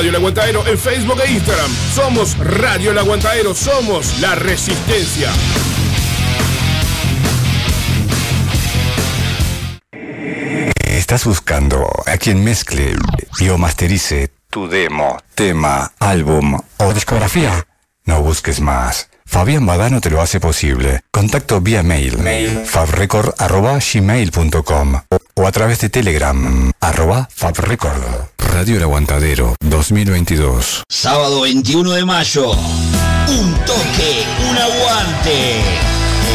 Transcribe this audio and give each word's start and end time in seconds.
Radio 0.00 0.12
El 0.12 0.16
Aguantadero 0.16 0.66
en 0.66 0.78
Facebook 0.78 1.20
e 1.22 1.30
Instagram. 1.30 1.70
Somos 1.94 2.38
Radio 2.38 2.92
El 2.92 2.96
Aguantadero, 2.96 3.54
somos 3.54 4.18
la 4.20 4.34
resistencia. 4.34 5.30
Estás 10.86 11.26
buscando 11.26 11.86
a 12.06 12.16
quien 12.16 12.42
mezcle 12.42 12.96
y 13.40 13.50
o 13.50 13.58
masterice 13.58 14.30
tu 14.48 14.68
demo, 14.68 15.18
tema, 15.34 15.92
álbum 15.98 16.58
o 16.78 16.94
discografía. 16.94 17.66
No 18.06 18.22
busques 18.22 18.62
más. 18.62 19.10
Fabián 19.26 19.66
Badano 19.66 20.00
te 20.00 20.08
lo 20.08 20.22
hace 20.22 20.40
posible. 20.40 21.02
Contacto 21.10 21.60
vía 21.60 21.82
mail, 21.82 22.16
mail 22.16 22.64
fabrecord.gmail.com 22.64 25.02
o 25.40 25.46
a 25.46 25.52
través 25.52 25.80
de 25.80 25.88
Telegram, 25.88 26.70
arroba 26.80 27.28
fabrecord. 27.34 28.02
Radio 28.36 28.76
El 28.76 28.82
Aguantadero 28.82 29.56
2022. 29.60 30.82
Sábado 30.86 31.40
21 31.42 31.92
de 31.92 32.04
mayo. 32.04 32.50
Un 32.50 33.54
toque, 33.64 34.26
un 34.50 34.58
aguante. 34.58 35.62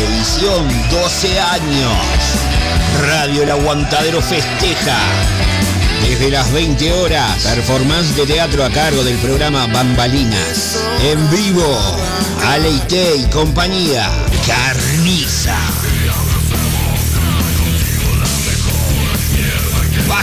Edición 0.07 0.67
12 0.89 1.39
años. 1.39 1.93
Radio 3.07 3.43
El 3.43 3.52
Aguantadero 3.52 4.21
festeja. 4.21 4.98
Desde 6.01 6.31
las 6.31 6.51
20 6.51 6.91
horas, 6.93 7.43
performance 7.43 8.15
de 8.15 8.26
teatro 8.26 8.63
a 8.63 8.71
cargo 8.71 9.03
del 9.03 9.17
programa 9.17 9.67
Bambalinas. 9.67 10.84
En 11.03 11.29
vivo, 11.29 11.79
Aleite 12.48 13.17
y 13.17 13.26
compañía, 13.29 14.09
Carniza. 14.48 15.57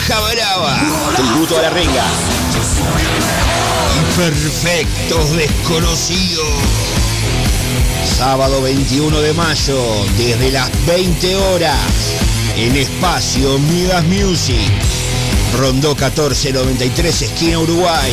Baja 0.09 0.21
Brava, 0.33 0.81
tributo 1.15 1.57
a 1.57 1.63
la 1.63 1.71
renga. 1.71 2.05
Y 3.95 4.17
perfectos 4.17 5.37
desconocidos. 5.37 6.49
Sábado 8.19 8.63
21 8.63 9.21
de 9.21 9.33
mayo, 9.33 10.05
desde 10.17 10.51
las 10.51 10.71
20 10.87 11.37
horas, 11.37 11.79
en 12.57 12.75
espacio 12.75 13.61
Midas 13.61 14.03
Music. 14.07 14.73
Rondó 15.57 15.91
1493, 15.91 17.23
esquina 17.23 17.61
Uruguay. 17.61 18.13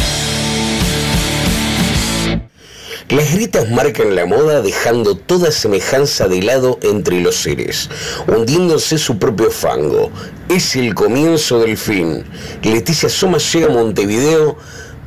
Las 3.11 3.33
grietas 3.33 3.69
marcan 3.69 4.15
la 4.15 4.25
moda 4.25 4.61
dejando 4.61 5.15
toda 5.15 5.51
semejanza 5.51 6.29
de 6.29 6.41
lado 6.41 6.79
entre 6.81 7.19
los 7.19 7.35
seres, 7.35 7.89
hundiéndose 8.25 8.97
su 8.97 9.19
propio 9.19 9.51
fango. 9.51 10.09
Es 10.47 10.77
el 10.77 10.95
comienzo 10.95 11.59
del 11.59 11.75
fin. 11.75 12.23
Leticia 12.63 13.09
Soma 13.09 13.37
llega 13.37 13.67
a 13.67 13.69
Montevideo 13.69 14.55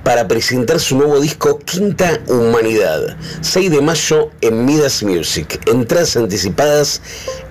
para 0.03 0.29
presentar 0.29 0.81
su 0.81 0.99
nuevo 0.99 1.19
disco 1.19 1.59
Quinta 1.61 2.21
Humanidad, 2.29 3.17
6 3.41 3.71
de 3.71 3.81
mayo 3.81 4.31
en 4.43 4.67
Midas 4.67 5.03
Music, 5.03 5.59
entradas 5.67 6.15
anticipadas 6.19 7.01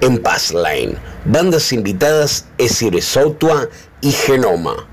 en 0.01 0.19
Passline, 0.19 0.95
bandas 1.25 1.73
invitadas 1.73 2.45
Esire 2.59 3.01
Sotua 3.01 3.69
y 4.01 4.11
Genoma. 4.11 4.92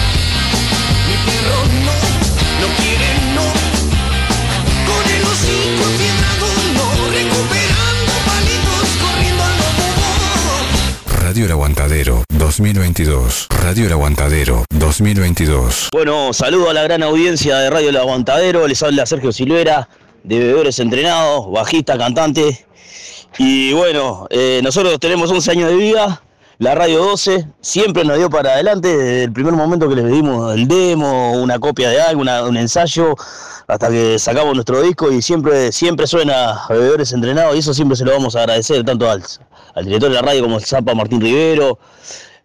Radio 11.31 11.45
El 11.45 11.51
Aguantadero 11.51 12.25
2022. 12.37 13.47
Radio 13.63 13.85
El 13.85 13.93
Aguantadero 13.93 14.65
2022. 14.75 15.87
Bueno, 15.93 16.33
saludo 16.33 16.69
a 16.69 16.73
la 16.73 16.83
gran 16.83 17.03
audiencia 17.03 17.57
de 17.57 17.69
Radio 17.69 17.87
El 17.87 17.95
Aguantadero. 17.95 18.67
Les 18.67 18.83
habla 18.83 19.05
Sergio 19.05 19.31
Silvera, 19.31 19.87
de 20.25 20.39
Bebedores 20.39 20.79
Entrenados, 20.79 21.49
bajista, 21.49 21.97
cantante. 21.97 22.65
Y 23.37 23.71
bueno, 23.71 24.27
eh, 24.29 24.59
nosotros 24.61 24.99
tenemos 24.99 25.31
11 25.31 25.51
años 25.51 25.69
de 25.69 25.77
vida. 25.77 26.21
La 26.61 26.75
Radio 26.75 27.03
12 27.03 27.47
siempre 27.59 28.03
nos 28.05 28.17
dio 28.17 28.29
para 28.29 28.51
adelante 28.53 28.87
desde 28.95 29.23
el 29.23 29.33
primer 29.33 29.53
momento 29.53 29.89
que 29.89 29.95
les 29.95 30.05
pedimos 30.05 30.53
el 30.53 30.67
demo, 30.67 31.31
una 31.31 31.57
copia 31.57 31.89
de 31.89 31.99
algo, 31.99 32.21
un 32.21 32.55
ensayo, 32.55 33.15
hasta 33.67 33.89
que 33.89 34.19
sacamos 34.19 34.53
nuestro 34.53 34.79
disco 34.83 35.11
y 35.11 35.23
siempre, 35.23 35.71
siempre 35.71 36.05
suena 36.05 36.51
a 36.65 36.67
Bebedores 36.71 37.13
Entrenados 37.13 37.55
y 37.55 37.59
eso 37.59 37.73
siempre 37.73 37.97
se 37.97 38.05
lo 38.05 38.11
vamos 38.11 38.35
a 38.35 38.41
agradecer 38.41 38.85
tanto 38.85 39.09
al, 39.09 39.23
al 39.73 39.85
director 39.85 40.09
de 40.09 40.15
la 40.17 40.21
radio 40.21 40.43
como 40.43 40.57
el 40.59 40.63
Zapa 40.63 40.93
Martín 40.93 41.19
Rivero, 41.19 41.79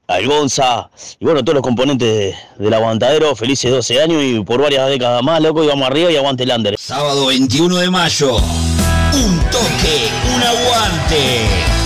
al 0.07 0.27
Gonza 0.27 0.89
y 1.21 1.25
bueno, 1.27 1.43
todos 1.45 1.57
los 1.57 1.63
componentes 1.63 2.09
de- 2.09 2.35
del 2.65 2.73
aguantadero, 2.73 3.37
felices 3.37 3.71
12 3.71 4.01
años 4.01 4.23
y 4.25 4.41
por 4.41 4.63
varias 4.63 4.89
décadas 4.89 5.23
más, 5.23 5.43
loco, 5.43 5.63
y 5.63 5.67
vamos 5.67 5.87
arriba 5.89 6.11
y 6.11 6.17
aguante 6.17 6.45
el 6.45 6.53
under. 6.53 6.75
Sábado 6.79 7.27
21 7.27 7.77
de 7.77 7.91
mayo. 7.91 8.37
Un 8.37 9.39
toque, 9.51 10.09
un 10.35 10.43
aguante. 10.43 11.86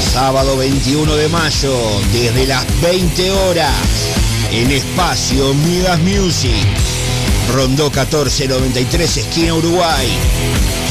Sábado 0.00 0.56
21 0.56 1.16
de 1.16 1.28
mayo, 1.28 1.76
desde 2.12 2.46
las 2.46 2.64
20 2.80 3.30
horas, 3.30 3.72
en 4.50 4.70
espacio 4.70 5.54
Midas 5.54 5.98
Music. 6.00 6.66
Rondó 7.52 7.84
1493, 7.84 9.16
esquina 9.16 9.54
Uruguay. 9.54 10.08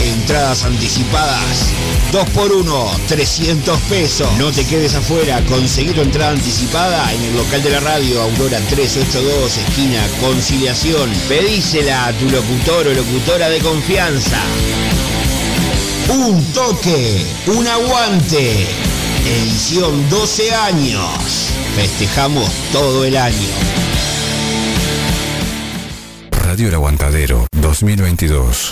Entradas 0.02 0.64
anticipadas. 0.64 1.70
2 2.12 2.30
por 2.32 2.52
1 2.52 2.92
300 3.08 3.80
pesos. 3.82 4.28
No 4.38 4.52
te 4.52 4.66
quedes 4.66 4.96
afuera. 4.96 5.44
Conseguí 5.46 5.92
tu 5.92 6.02
entrada 6.02 6.32
anticipada 6.32 7.14
en 7.14 7.24
el 7.24 7.36
local 7.36 7.62
de 7.64 7.70
la 7.70 7.80
radio 7.80 8.22
Aurora 8.22 8.60
382, 8.70 9.58
esquina 9.58 10.08
Conciliación. 10.22 11.10
Pedísela 11.28 12.08
a 12.08 12.14
tu 12.14 12.30
locutor 12.30 12.88
o 12.88 12.94
locutora 12.94 13.50
de 13.50 13.60
confianza. 13.60 14.40
Un 16.10 16.44
toque, 16.54 17.26
un 17.48 17.68
aguante. 17.68 18.87
Edición 19.26 20.10
12 20.10 20.54
años. 20.54 21.52
Festejamos 21.76 22.50
todo 22.72 23.06
el 23.06 23.18
año. 23.18 23.36
Radio 26.32 26.68
El 26.70 26.76
Aguantadero 26.76 27.48
2022. 27.52 28.72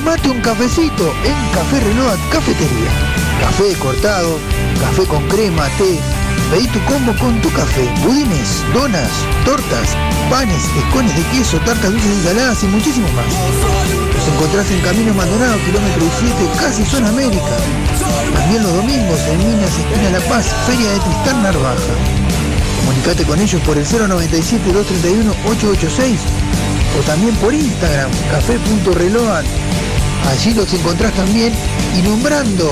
Tomate 0.00 0.30
un 0.30 0.40
cafecito 0.40 1.12
en 1.24 1.36
Café 1.52 1.78
Reload 1.78 2.18
Cafetería. 2.32 2.88
Café 3.38 3.74
cortado, 3.78 4.38
café 4.80 5.04
con 5.04 5.22
crema, 5.28 5.68
té. 5.76 6.00
Pedí 6.50 6.66
tu 6.68 6.82
combo 6.86 7.14
con 7.18 7.38
tu 7.42 7.52
café, 7.52 7.86
budines, 8.02 8.64
donas, 8.72 9.10
tortas, 9.44 9.94
panes, 10.30 10.64
escones 10.74 11.14
de 11.14 11.22
queso, 11.24 11.58
tartas 11.66 11.92
dulces 11.92 12.16
y 12.16 12.22
saladas 12.22 12.62
y 12.62 12.68
muchísimo 12.68 13.08
más. 13.08 13.26
Nos 14.16 14.26
encontrás 14.26 14.70
en 14.70 14.80
Camino 14.80 15.12
Maldonado, 15.12 15.58
kilómetro 15.66 16.00
17, 16.00 16.48
casi 16.58 16.82
zona 16.86 17.10
América. 17.10 17.58
También 18.32 18.62
los 18.62 18.72
domingos 18.72 19.20
en 19.28 19.36
Minas, 19.36 19.78
esquina 19.78 20.08
La 20.12 20.20
Paz, 20.30 20.46
Feria 20.66 20.92
de 20.92 21.00
Tristán 21.00 21.42
Narvaja. 21.42 21.92
Comunicate 22.78 23.24
con 23.24 23.38
ellos 23.38 23.60
por 23.66 23.76
el 23.76 23.84
097-231-886 23.84 26.16
o 26.98 27.02
también 27.02 27.36
por 27.36 27.52
Instagram, 27.52 28.10
café.reload. 28.30 29.59
Allí 30.28 30.54
los 30.54 30.72
encontrás 30.72 31.12
también 31.14 31.52
y 31.98 32.02
nombrando 32.02 32.70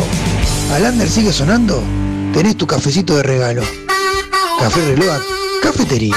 al 0.73 0.87
Ander 0.87 1.09
sigue 1.09 1.33
sonando, 1.33 1.83
tenés 2.33 2.57
tu 2.57 2.67
cafecito 2.67 3.17
de 3.17 3.23
regalo. 3.23 3.63
Café 4.61 4.85
Reload, 4.85 5.21
cafetería. 5.63 6.17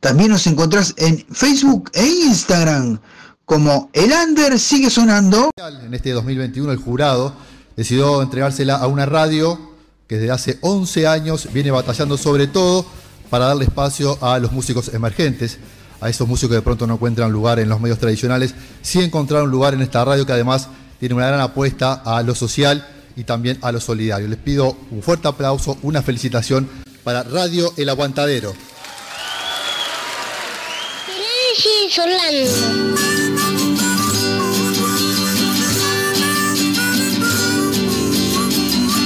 También 0.00 0.30
nos 0.30 0.46
encontrás 0.46 0.94
en 0.96 1.26
Facebook 1.30 1.90
e 1.92 2.06
Instagram 2.06 2.98
como 3.44 3.90
El 3.92 4.12
Under 4.12 4.58
sigue 4.58 4.88
sonando. 4.88 5.50
En 5.84 5.92
este 5.92 6.12
2021 6.12 6.72
el 6.72 6.78
jurado 6.78 7.34
decidió 7.76 8.22
entregársela 8.22 8.76
a 8.76 8.86
una 8.86 9.04
radio 9.04 9.60
que 10.08 10.16
desde 10.16 10.30
hace 10.30 10.56
11 10.62 11.06
años 11.06 11.48
viene 11.52 11.70
batallando 11.70 12.16
sobre 12.16 12.46
todo 12.46 12.86
para 13.28 13.44
darle 13.44 13.66
espacio 13.66 14.16
a 14.22 14.38
los 14.38 14.52
músicos 14.52 14.94
emergentes, 14.94 15.58
a 16.00 16.08
esos 16.08 16.26
músicos 16.26 16.52
que 16.52 16.56
de 16.56 16.62
pronto 16.62 16.86
no 16.86 16.94
encuentran 16.94 17.30
lugar 17.30 17.58
en 17.58 17.68
los 17.68 17.78
medios 17.78 17.98
tradicionales, 17.98 18.54
sí 18.80 19.02
encontraron 19.02 19.50
lugar 19.50 19.74
en 19.74 19.82
esta 19.82 20.02
radio 20.02 20.24
que 20.24 20.32
además 20.32 20.70
tiene 21.02 21.16
una 21.16 21.26
gran 21.26 21.40
apuesta 21.40 21.94
a 21.94 22.22
lo 22.22 22.32
social 22.32 22.86
y 23.16 23.24
también 23.24 23.58
a 23.62 23.72
lo 23.72 23.80
solidario. 23.80 24.28
Les 24.28 24.38
pido 24.38 24.76
un 24.92 25.02
fuerte 25.02 25.26
aplauso, 25.26 25.76
una 25.82 26.00
felicitación 26.00 26.68
para 27.02 27.24
Radio 27.24 27.74
El 27.76 27.88
Aguantadero. 27.88 28.54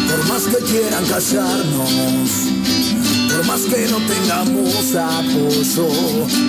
Por 0.07 0.27
más 0.29 0.43
que 0.43 0.65
quieran 0.67 1.07
callarnos, 1.07 2.31
por 3.33 3.47
más 3.47 3.61
que 3.63 3.89
no 3.89 3.97
tengamos 4.07 4.95
apoyo, 4.95 5.89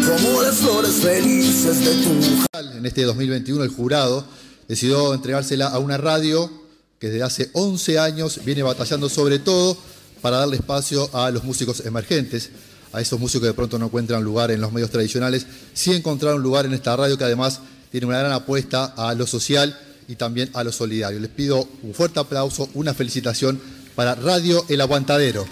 como 0.06 0.42
las 0.42 0.56
flores 0.58 0.96
felices 0.96 1.86
de 1.86 1.94
tu 2.04 2.78
En 2.78 2.86
este 2.86 3.04
2021 3.04 3.64
el 3.64 3.70
jurado 3.70 4.26
decidió 4.68 5.14
entregársela 5.14 5.68
a 5.68 5.80
una 5.80 5.98
radio 5.98 6.52
que 7.00 7.10
desde 7.10 7.24
hace 7.24 7.50
11 7.54 8.00
años 8.00 8.40
viene 8.44 8.64
batallando 8.64 9.10
sobre 9.10 9.40
todo 9.40 9.78
para 10.22 10.38
darle 10.38 10.58
espacio 10.58 11.10
a 11.14 11.30
los 11.32 11.44
músicos 11.44 11.86
emergentes, 11.86 12.50
a 12.92 13.02
esos 13.02 13.20
músicos 13.20 13.44
que 13.44 13.48
de 13.48 13.54
pronto 13.54 13.78
no 13.78 13.86
encuentran 13.86 14.24
lugar 14.24 14.52
en 14.52 14.62
los 14.62 14.72
medios 14.72 14.90
tradicionales, 14.90 15.46
sí 15.74 15.94
encontraron 15.94 16.42
lugar 16.42 16.66
en 16.66 16.74
esta 16.74 16.96
radio 16.96 17.18
que 17.18 17.24
además 17.24 17.60
tiene 17.92 18.08
una 18.08 18.20
gran 18.20 18.32
apuesta 18.32 18.86
a 18.98 19.14
lo 19.14 19.28
social 19.28 19.78
y 20.08 20.16
también 20.16 20.50
a 20.54 20.64
lo 20.64 20.72
solidario. 20.72 21.20
Les 21.20 21.30
pido 21.30 21.68
un 21.84 21.94
fuerte 21.94 22.20
aplauso, 22.20 22.70
una 22.74 22.94
felicitación 22.94 23.60
para 23.96 24.16
Radio 24.16 24.66
El 24.70 24.82
Aguantadero. 24.82 25.46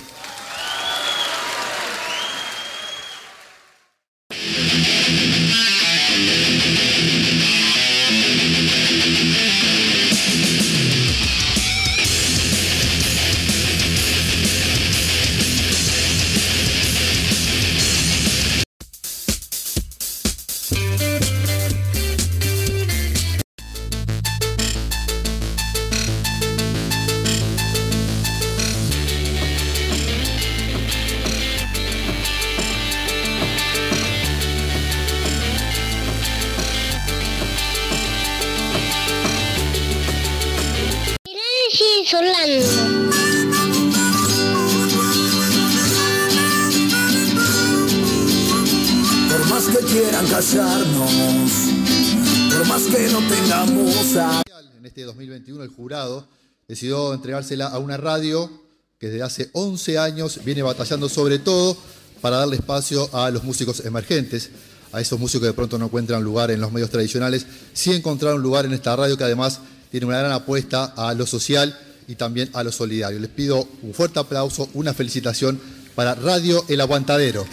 decidió 56.76 57.14
entregársela 57.14 57.68
a 57.68 57.80
una 57.80 57.96
radio 57.96 58.52
que 59.00 59.08
desde 59.08 59.24
hace 59.24 59.50
11 59.54 59.98
años 59.98 60.42
viene 60.44 60.62
batallando 60.62 61.08
sobre 61.08 61.40
todo 61.40 61.78
para 62.20 62.36
darle 62.36 62.58
espacio 62.58 63.10
a 63.14 63.32
los 63.32 63.46
músicos 63.46 63.86
emergentes, 63.86 64.50
a 64.92 65.00
esos 65.00 65.18
músicos 65.18 65.44
que 65.44 65.48
de 65.48 65.54
pronto 65.54 65.78
no 65.78 65.86
encuentran 65.86 66.22
lugar 66.22 66.52
en 66.52 66.60
los 66.60 66.74
medios 66.74 66.90
tradicionales, 66.90 67.46
sí 67.72 67.94
encontraron 67.94 68.42
lugar 68.42 68.66
en 68.66 68.74
esta 68.74 68.94
radio 68.94 69.18
que 69.18 69.24
además 69.24 69.62
tiene 69.90 70.06
una 70.06 70.20
gran 70.20 70.34
apuesta 70.34 70.94
a 70.98 71.14
lo 71.14 71.26
social 71.26 71.80
y 72.10 72.16
también 72.16 72.50
a 72.52 72.62
lo 72.62 72.74
solidario. 72.74 73.20
Les 73.20 73.30
pido 73.30 73.66
un 73.82 73.94
fuerte 73.94 74.20
aplauso, 74.20 74.68
una 74.74 74.94
felicitación 74.94 75.58
para 75.96 76.14
Radio 76.14 76.66
El 76.68 76.82
Aguantadero. 76.82 77.46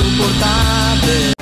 insoportável. 0.00 1.39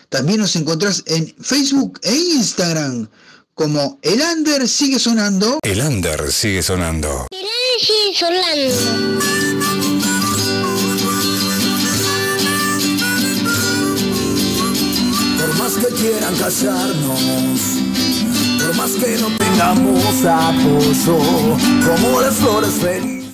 También 0.09 0.41
nos 0.41 0.57
encontrás 0.57 1.05
en 1.07 1.33
Facebook 1.41 2.01
e 2.03 2.15
Instagram 2.15 3.09
como 3.55 3.99
El 4.03 4.21
Under 4.21 4.69
Sigue 4.69 4.99
Sonando. 4.99 5.61
El 5.63 5.81
Under 5.81 6.31
Sigue 6.31 6.63
Sonando. 6.63 7.27
El 7.31 7.39
Under 7.39 7.81
Sigue 7.81 8.15
Sonando. 8.15 8.77
que 15.81 15.89
quieran 15.95 16.35
callarnos, 16.37 17.21
por 18.63 18.77
más 18.77 18.93
que 18.93 19.19
no 19.19 19.37
tengamos 19.37 20.25
apoyo, 20.25 21.19
como 21.85 22.21
las 22.21 22.37
flores 22.37 22.75
felices. 22.81 23.26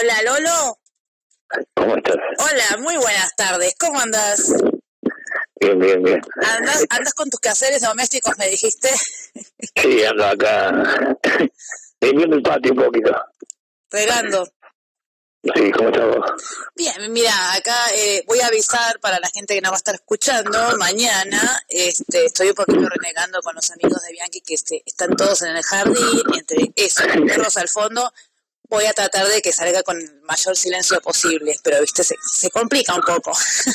Hola, 0.00 0.22
Lolo. 0.22 0.78
¿cómo 1.74 1.96
estás? 1.96 2.16
Hola, 2.38 2.78
muy 2.78 2.96
buenas 2.96 3.36
tardes. 3.36 3.74
¿Cómo 3.78 4.00
andas? 4.00 4.50
Bien, 5.60 5.78
bien, 5.78 6.02
bien. 6.02 6.22
¿Andas, 6.56 6.86
andas 6.88 7.12
con 7.12 7.28
tus 7.28 7.38
quehaceres 7.38 7.82
domésticos, 7.82 8.38
me 8.38 8.48
dijiste? 8.48 8.88
Sí, 9.76 10.02
ando 10.04 10.24
acá 10.24 10.72
limpiando 12.00 12.36
el 12.36 12.42
patio 12.42 12.72
un 12.72 12.78
poquito. 12.78 13.14
Regando. 13.90 14.46
Sí, 15.42 15.70
¿cómo 15.72 15.90
estás 15.90 16.06
vos? 16.06 16.30
Bien, 16.74 17.12
mira, 17.12 17.54
acá 17.54 17.76
eh, 17.94 18.24
voy 18.26 18.40
a 18.40 18.46
avisar 18.46 19.00
para 19.00 19.20
la 19.20 19.28
gente 19.28 19.54
que 19.54 19.60
nos 19.60 19.72
va 19.72 19.76
a 19.76 19.78
estar 19.78 19.94
escuchando. 19.94 20.78
Mañana 20.78 21.62
este, 21.68 22.24
estoy 22.24 22.48
un 22.48 22.54
poquito 22.54 22.88
renegando 22.88 23.40
con 23.42 23.54
los 23.54 23.70
amigos 23.70 24.02
de 24.02 24.12
Bianchi 24.12 24.40
que 24.40 24.54
este, 24.54 24.82
están 24.86 25.14
todos 25.14 25.42
en 25.42 25.56
el 25.56 25.62
jardín, 25.62 26.22
entre 26.38 26.72
eso, 26.74 27.02
perros 27.26 27.58
al 27.58 27.68
fondo. 27.68 28.10
Voy 28.70 28.86
a 28.86 28.92
tratar 28.92 29.26
de 29.26 29.42
que 29.42 29.52
salga 29.52 29.82
con 29.82 30.00
el 30.00 30.22
mayor 30.22 30.56
silencio 30.56 31.00
posible, 31.00 31.56
pero 31.62 31.80
viste, 31.80 32.02
se, 32.04 32.14
se 32.32 32.50
complica 32.50 32.94
un 32.94 33.02
poco. 33.02 33.34
Sí, 33.34 33.70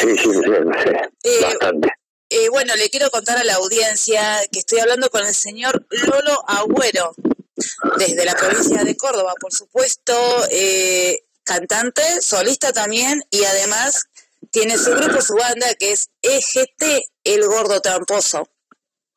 sí, 0.00 0.16
sí, 0.16 0.30
sí, 0.34 0.90
Eh, 1.24 1.40
bastante. 1.42 1.88
Eh, 2.28 2.48
bueno, 2.50 2.74
le 2.76 2.90
quiero 2.90 3.08
contar 3.10 3.38
a 3.38 3.44
la 3.44 3.54
audiencia 3.54 4.40
que 4.52 4.58
estoy 4.58 4.80
hablando 4.80 5.10
con 5.10 5.24
el 5.24 5.34
señor 5.34 5.86
Lolo 5.90 6.38
Agüero, 6.48 7.14
desde 7.98 8.24
la 8.24 8.34
provincia 8.34 8.84
de 8.84 8.96
Córdoba, 8.96 9.32
por 9.40 9.52
supuesto, 9.52 10.12
eh, 10.50 11.20
cantante, 11.44 12.02
solista 12.20 12.72
también, 12.72 13.22
y 13.30 13.44
además 13.44 14.06
tiene 14.50 14.76
su 14.76 14.90
grupo, 14.94 15.22
su 15.22 15.34
banda, 15.34 15.66
que 15.78 15.92
es 15.92 16.10
EGT, 16.22 17.00
El 17.24 17.46
Gordo 17.46 17.80
Tramposo. 17.80 18.48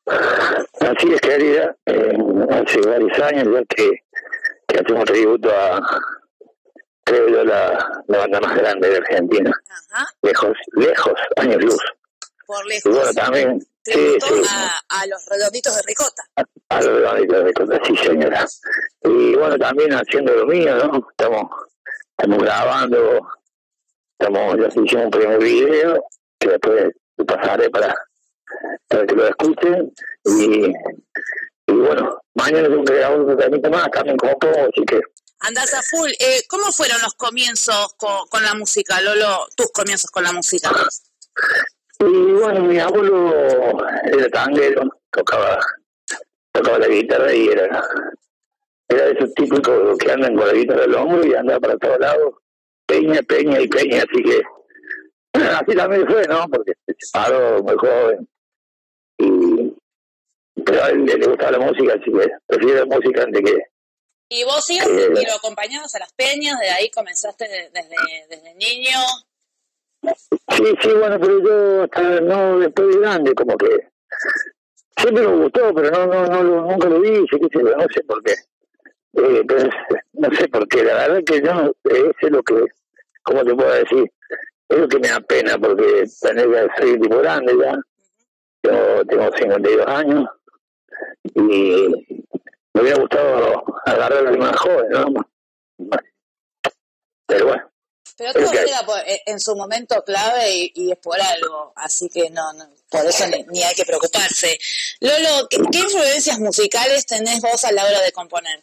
Así 0.06 1.12
es, 1.12 1.20
querida. 1.20 1.76
Eh, 1.86 2.16
hace 2.50 2.80
varios 2.80 3.18
años 3.20 3.48
ya 3.52 3.76
que, 3.76 4.04
hacemos 4.78 5.04
tributo 5.04 5.50
a, 5.50 5.80
creo 7.04 7.28
yo, 7.28 7.44
la, 7.44 8.02
la 8.08 8.18
banda 8.18 8.40
más 8.40 8.56
grande 8.56 8.88
de 8.90 8.96
Argentina. 8.98 9.50
Lejos, 10.22 10.56
lejos, 10.74 11.14
años 11.36 11.62
luz. 11.62 11.82
Por 12.46 12.64
Y 12.66 12.68
lejos. 12.68 12.92
bueno, 12.92 13.12
también, 13.14 13.60
sí, 13.84 14.18
a, 14.48 14.80
a 15.00 15.06
los 15.06 15.26
redonditos 15.26 15.74
de 15.76 15.82
ricota. 15.86 16.22
a 16.68 16.82
lo 16.82 17.14
de 17.14 17.44
de 17.44 17.52
cosas, 17.52 17.78
sí, 17.86 17.96
señora. 17.96 18.46
Y 19.02 19.34
bueno, 19.36 19.58
también 19.58 19.92
haciendo 19.92 20.34
lo 20.34 20.46
mío, 20.46 20.76
¿no? 20.76 21.08
Estamos, 21.10 21.50
estamos 22.16 22.38
grabando, 22.38 23.28
estamos, 24.18 24.56
ya 24.58 24.66
hicimos 24.68 25.04
un 25.04 25.10
primer 25.10 25.38
video 25.38 26.04
que 26.38 26.48
después 26.48 26.92
lo 27.16 27.26
pasaré 27.26 27.70
para, 27.70 27.94
para 28.88 29.06
que 29.06 29.14
lo 29.14 29.26
escuchen. 29.26 29.92
Y, 30.24 30.72
y 31.70 31.74
bueno, 31.74 32.20
mañana 32.34 32.68
tengo 32.68 32.84
que 32.84 32.94
grabar 32.94 33.20
un 33.20 33.36
temita 33.36 33.70
más, 33.70 33.90
también 33.90 34.16
como 34.16 34.34
todo, 34.36 34.52
así 34.52 34.84
que 34.86 35.00
Andás 35.40 35.72
a 35.72 35.82
full. 35.82 36.10
Eh, 36.18 36.42
¿Cómo 36.48 36.70
fueron 36.70 37.00
los 37.00 37.14
comienzos 37.14 37.94
con, 37.96 38.28
con 38.28 38.44
la 38.44 38.54
música, 38.54 39.00
Lolo? 39.00 39.46
Tus 39.56 39.70
comienzos 39.72 40.10
con 40.10 40.22
la 40.22 40.32
música. 40.32 40.70
Y 41.98 42.32
bueno, 42.32 42.60
mi 42.60 42.78
abuelo 42.78 43.78
era 44.04 44.28
tanguero, 44.28 44.82
tocaba, 45.10 45.58
tocaba 46.52 46.78
la 46.78 46.88
guitarra 46.88 47.32
y 47.32 47.48
era, 47.48 47.82
era 48.88 49.04
de 49.04 49.12
esos 49.12 49.34
típicos 49.34 49.96
que 49.98 50.12
andan 50.12 50.36
con 50.36 50.46
la 50.46 50.52
guitarra 50.52 50.84
al 50.84 50.94
hombro 50.94 51.26
y 51.26 51.34
andaba 51.34 51.60
para 51.60 51.78
todos 51.78 52.00
lados, 52.00 52.34
peña, 52.86 53.22
peña 53.22 53.60
y 53.60 53.68
peña, 53.68 54.02
así 54.02 54.22
que 54.22 54.42
así 55.40 55.74
también 55.74 56.06
fue, 56.06 56.26
¿no? 56.26 56.46
Porque 56.48 56.72
se 56.86 56.94
separó 56.98 57.62
muy 57.62 57.76
joven. 57.76 58.28
Y, 59.18 59.49
pero 60.64 60.82
a 60.84 60.88
él 60.90 61.04
le, 61.04 61.26
gustaba 61.26 61.52
la 61.52 61.58
música, 61.58 61.94
así 61.94 62.10
que 62.12 62.28
prefiero 62.46 62.84
la 62.86 62.96
música 62.96 63.22
antes 63.22 63.42
que... 63.44 63.62
¿Y 64.32 64.44
vos 64.44 64.70
ibas 64.70 64.86
Eh, 64.88 65.08
y 65.20 65.26
lo 65.26 65.32
acompañabas 65.34 65.94
a 65.94 65.98
las 66.00 66.12
peñas? 66.12 66.58
¿De 66.60 66.68
ahí 66.70 66.90
comenzaste 66.90 67.48
de- 67.48 67.70
desde, 67.70 67.96
desde 68.28 68.54
niño? 68.54 68.98
Sí, 70.02 70.64
sí, 70.80 70.88
bueno, 70.98 71.18
pero 71.20 71.40
yo 71.42 71.82
hasta 71.84 72.20
no 72.20 72.58
después 72.60 72.88
de 72.88 73.00
grande, 73.00 73.34
como 73.34 73.56
que 73.56 73.88
siempre 74.98 75.26
me 75.26 75.34
gustó, 75.42 75.74
pero 75.74 75.90
no, 75.90 76.06
no, 76.06 76.26
no, 76.26 76.42
lo- 76.42 76.62
nunca 76.62 76.88
lo 76.88 77.00
qué 77.38 77.58
sé 77.58 77.64
yo, 77.64 77.76
no 77.76 77.86
sé 77.92 78.02
por 78.04 78.22
qué. 78.22 78.32
Eh, 79.14 79.44
no 80.12 80.34
sé 80.36 80.48
por 80.48 80.68
qué, 80.68 80.84
la 80.84 80.94
verdad 80.94 81.22
que 81.26 81.40
yo, 81.42 81.52
no- 81.54 81.72
ese 81.84 82.14
es 82.20 82.30
lo 82.30 82.42
que, 82.42 82.64
¿cómo 83.24 83.44
te 83.44 83.54
puedo 83.54 83.72
decir? 83.72 84.10
Es 84.68 84.78
lo 84.78 84.88
que 84.88 84.98
me 85.00 85.08
da 85.08 85.20
pena, 85.20 85.58
porque 85.58 86.04
tener 86.22 86.48
ya 86.52 86.66
soy 86.78 87.00
tipo 87.00 87.18
grande 87.18 87.52
ya, 87.60 87.76
yo 88.62 89.04
tengo 89.06 89.30
52 89.36 89.86
años, 89.88 90.24
y 91.34 91.88
me 92.74 92.80
hubiera 92.82 92.98
gustado 93.00 93.64
agarrar 93.86 94.26
a 94.26 94.32
más 94.32 94.56
joven, 94.56 94.86
¿no? 94.90 95.06
Pero 97.26 97.46
bueno. 97.46 97.70
Pero 98.16 98.32
todo 98.34 98.50
que- 98.50 98.64
llega 98.64 98.82
por- 98.84 99.00
en 99.26 99.40
su 99.40 99.56
momento 99.56 100.02
clave 100.04 100.50
y, 100.50 100.72
y 100.74 100.92
es 100.92 100.98
por 100.98 101.18
algo, 101.20 101.72
así 101.76 102.08
que 102.10 102.28
no, 102.30 102.52
no 102.52 102.68
por 102.90 103.06
eso 103.06 103.26
ni, 103.28 103.42
ni 103.44 103.62
hay 103.62 103.74
que 103.74 103.84
preocuparse. 103.84 104.58
Lolo, 105.00 105.46
¿qué, 105.48 105.58
qué 105.72 105.78
influencias 105.78 106.38
musicales 106.38 107.06
tenés 107.06 107.40
vos 107.40 107.64
a 107.64 107.72
la 107.72 107.84
hora 107.86 108.00
de 108.02 108.12
componer? 108.12 108.60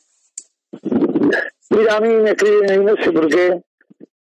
Mira, 1.69 1.95
a 1.95 1.99
mí 2.01 2.09
me 2.09 2.31
escriben, 2.31 2.85
no 2.85 2.95
sé 3.03 3.11
por 3.11 3.27
qué, 3.29 3.61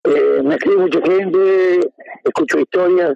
eh, 0.05 0.41
me 0.43 0.55
escribe 0.55 0.77
mucha 0.77 1.01
gente, 1.01 1.79
escucho 2.23 2.59
historias, 2.59 3.13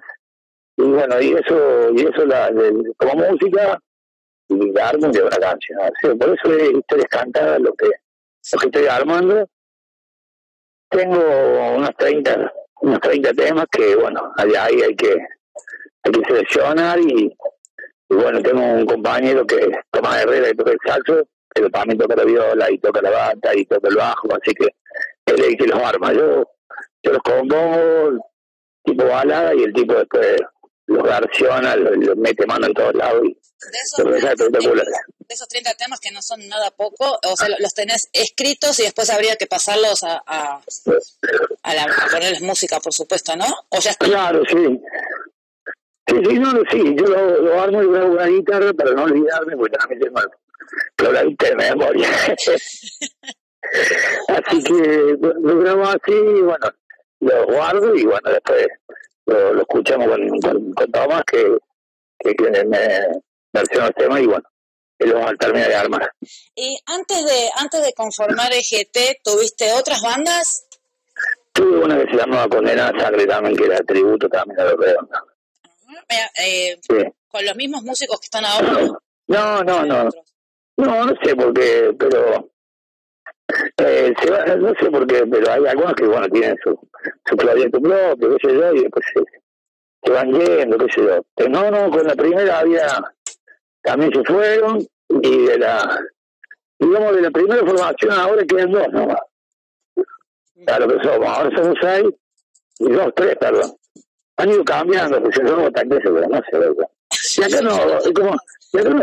y 0.76 0.82
bueno, 0.82 1.20
y 1.20 1.32
eso, 1.34 1.90
y 1.96 2.02
eso 2.02 2.24
la, 2.26 2.50
de- 2.50 2.92
como 2.98 3.14
música, 3.30 3.80
y 4.60 4.70
de 4.70 5.22
una 5.22 5.36
canción. 5.38 5.78
Sea, 6.00 6.14
por 6.14 6.28
eso 6.30 6.56
es 6.56 6.72
historias 6.72 7.08
cantadas 7.10 7.60
lo 7.60 7.72
que, 7.74 7.86
lo 7.86 8.62
estoy 8.64 8.86
armando. 8.86 9.48
Tengo 10.90 11.74
unos 11.76 11.90
30, 11.96 12.52
unos 12.82 13.00
30 13.00 13.32
temas 13.32 13.66
que, 13.70 13.96
bueno, 13.96 14.32
ahí 14.36 14.52
hay 14.54 14.94
que, 14.94 15.16
hay 16.02 16.12
que 16.12 16.24
seleccionar 16.26 16.98
y, 17.00 17.34
bueno, 18.08 18.42
tengo 18.42 18.62
un 18.62 18.86
compañero 18.86 19.46
que 19.46 19.56
es 19.56 19.68
Tomás 19.90 20.22
Herrera 20.22 20.48
que 20.48 20.54
toca 20.54 20.72
el 20.72 20.78
saxo, 20.84 21.28
pero 21.54 21.70
también 21.70 21.98
toca 21.98 22.16
la 22.16 22.24
viola 22.24 22.70
y 22.70 22.78
toca 22.78 23.00
la 23.00 23.10
bata 23.10 23.54
y 23.54 23.64
toca 23.64 23.88
el 23.88 23.96
bajo, 23.96 24.28
así 24.34 24.54
que 24.54 24.66
él 25.26 25.40
es 25.40 25.46
el 25.46 25.56
que 25.56 25.66
los 25.66 25.78
arma. 25.78 26.12
Yo, 26.12 26.44
yo 27.02 27.12
los 27.12 27.22
compongo 27.22 28.18
tipo 28.84 29.06
balada 29.06 29.54
y 29.54 29.62
el 29.62 29.72
tipo 29.72 29.94
después 29.94 30.36
los 30.92 31.02
versiona, 31.02 31.76
los, 31.76 31.96
los 31.96 32.16
mete 32.16 32.46
mano 32.46 32.66
en 32.66 32.74
todos 32.74 32.94
lados 32.94 33.22
y 33.24 33.28
De 33.28 33.78
esos, 33.84 34.04
lo 34.04 34.10
deja 34.12 34.32
espectacular. 34.32 34.86
de 34.86 35.34
esos 35.34 35.48
30 35.48 35.74
temas 35.74 36.00
que 36.00 36.10
no 36.10 36.22
son 36.22 36.46
nada 36.48 36.70
poco, 36.70 37.18
o 37.24 37.36
sea, 37.36 37.48
los 37.58 37.74
tenés 37.74 38.08
escritos 38.12 38.78
y 38.80 38.84
después 38.84 39.10
habría 39.10 39.36
que 39.36 39.46
pasarlos 39.46 40.02
a, 40.04 40.22
a, 40.26 40.60
a, 41.62 41.74
la, 41.74 41.82
a 41.84 42.08
ponerles 42.10 42.42
música, 42.42 42.80
por 42.80 42.92
supuesto, 42.92 43.34
¿no? 43.36 43.46
O 43.70 43.80
ya 43.80 43.90
está. 43.92 44.04
Claro, 44.06 44.42
sí. 44.48 44.80
Sí, 46.08 46.16
sí, 46.28 46.38
no, 46.38 46.50
sí, 46.70 46.96
yo 46.98 47.06
lo, 47.06 47.40
lo 47.42 47.60
armo 47.62 47.82
y 47.82 47.86
grabo 47.86 48.12
una 48.12 48.26
guitarra 48.26 48.72
para 48.74 48.90
no 48.92 49.04
olvidarme, 49.04 49.56
porque 49.56 49.76
también 49.78 50.00
tengo 50.96 51.12
la 51.12 51.24
guitarra 51.24 51.50
de 51.50 51.56
memoria. 51.70 52.08
así 54.28 54.62
que 54.64 55.16
lo, 55.20 55.32
lo 55.34 55.58
grabo 55.60 55.84
así, 55.84 56.12
y 56.12 56.40
bueno, 56.42 56.70
lo 57.20 57.46
guardo 57.46 57.94
y 57.94 58.04
bueno, 58.04 58.30
después 58.30 58.66
lo, 59.26 59.54
lo 59.54 59.60
escuchamos 59.62 60.08
con, 60.08 60.40
con, 60.40 60.72
con 60.72 60.92
Tomás, 60.92 61.22
que, 61.30 61.56
que, 62.18 62.34
que 62.34 62.64
me 62.64 62.88
versiona 63.52 63.86
el 63.88 63.94
tema 63.94 64.20
y 64.20 64.26
bueno, 64.26 64.44
y 64.98 65.06
lo 65.06 65.14
vamos 65.14 65.32
a 65.32 65.36
terminar 65.36 65.68
de 65.68 65.74
armar. 65.76 66.10
Y 66.54 66.78
antes 66.86 67.24
de, 67.24 67.50
antes 67.56 67.82
de 67.82 67.92
conformar 67.94 68.52
EGT, 68.52 69.20
¿tuviste 69.22 69.72
otras 69.72 70.02
bandas? 70.02 70.66
Tuve 71.52 71.84
una 71.84 71.98
que 71.98 72.10
se 72.10 72.16
llamaba 72.16 72.48
Condenada 72.48 72.98
Sangre 72.98 73.26
también, 73.26 73.56
que 73.56 73.64
era 73.66 73.78
tributo 73.80 74.28
también 74.28 74.58
a 74.60 74.64
los 74.64 74.76
redondos. 74.78 75.20
Eh, 76.38 76.78
Sí. 76.80 76.96
¿Con 77.28 77.44
los 77.46 77.56
mismos 77.56 77.82
músicos 77.82 78.20
que 78.20 78.24
están 78.24 78.44
ahora? 78.44 78.98
No, 79.26 79.62
no, 79.62 79.84
no. 79.86 80.10
No, 80.76 81.04
no 81.04 81.14
sé 81.22 81.34
por 81.34 81.52
qué, 81.54 81.94
pero. 81.98 82.50
Eh, 83.78 84.14
se 84.22 84.30
va- 84.30 84.44
no 84.56 84.72
sé 84.80 84.90
por 84.90 85.06
qué, 85.06 85.24
pero 85.30 85.50
hay 85.52 85.66
algunos 85.66 85.94
que, 85.94 86.04
bueno, 86.06 86.26
tienen 86.28 86.56
su, 86.62 86.78
su 87.26 87.36
proyecto 87.36 87.80
propio, 87.80 88.36
qué 88.38 88.48
sé 88.48 88.54
yo, 88.54 88.74
y 88.74 88.80
después 88.82 89.04
se, 90.04 90.12
van 90.12 90.32
yendo, 90.32 90.78
qué 90.78 90.86
sé 90.92 91.02
yo. 91.04 91.22
Pero 91.34 91.48
no, 91.50 91.70
no, 91.70 91.90
con 91.90 92.06
la 92.06 92.14
primera 92.14 92.58
había. 92.60 92.86
También 93.82 94.12
se 94.14 94.22
fueron, 94.24 94.78
y 95.22 95.46
de 95.46 95.58
la. 95.58 96.00
Digamos, 96.78 97.14
de 97.16 97.22
la 97.22 97.30
primera 97.30 97.60
formación 97.64 98.12
ahora 98.12 98.44
quedan 98.44 98.72
dos 98.72 98.88
nomás. 98.92 99.18
Lo 100.78 100.88
que 100.88 101.04
somos, 101.04 101.28
ahora 101.28 101.56
somos 101.56 101.74
seis, 101.80 102.06
y 102.78 102.90
dos, 102.92 103.12
tres, 103.14 103.36
perdón. 103.36 103.72
Han 104.36 104.50
ido 104.50 104.64
cambiando, 104.64 105.20
pues 105.22 105.34
se 105.36 105.46
son 105.46 105.72
tanques, 105.72 106.00
pero 106.02 106.20
no 106.28 106.40
sé, 106.50 106.58
¿verdad? 106.58 106.88
Y 107.36 107.42
acá 107.42 107.60
no, 107.62 107.98
es 107.98 108.12
como, 108.12 108.34
y 108.72 108.78
acá 108.78 108.88
no- 108.90 109.02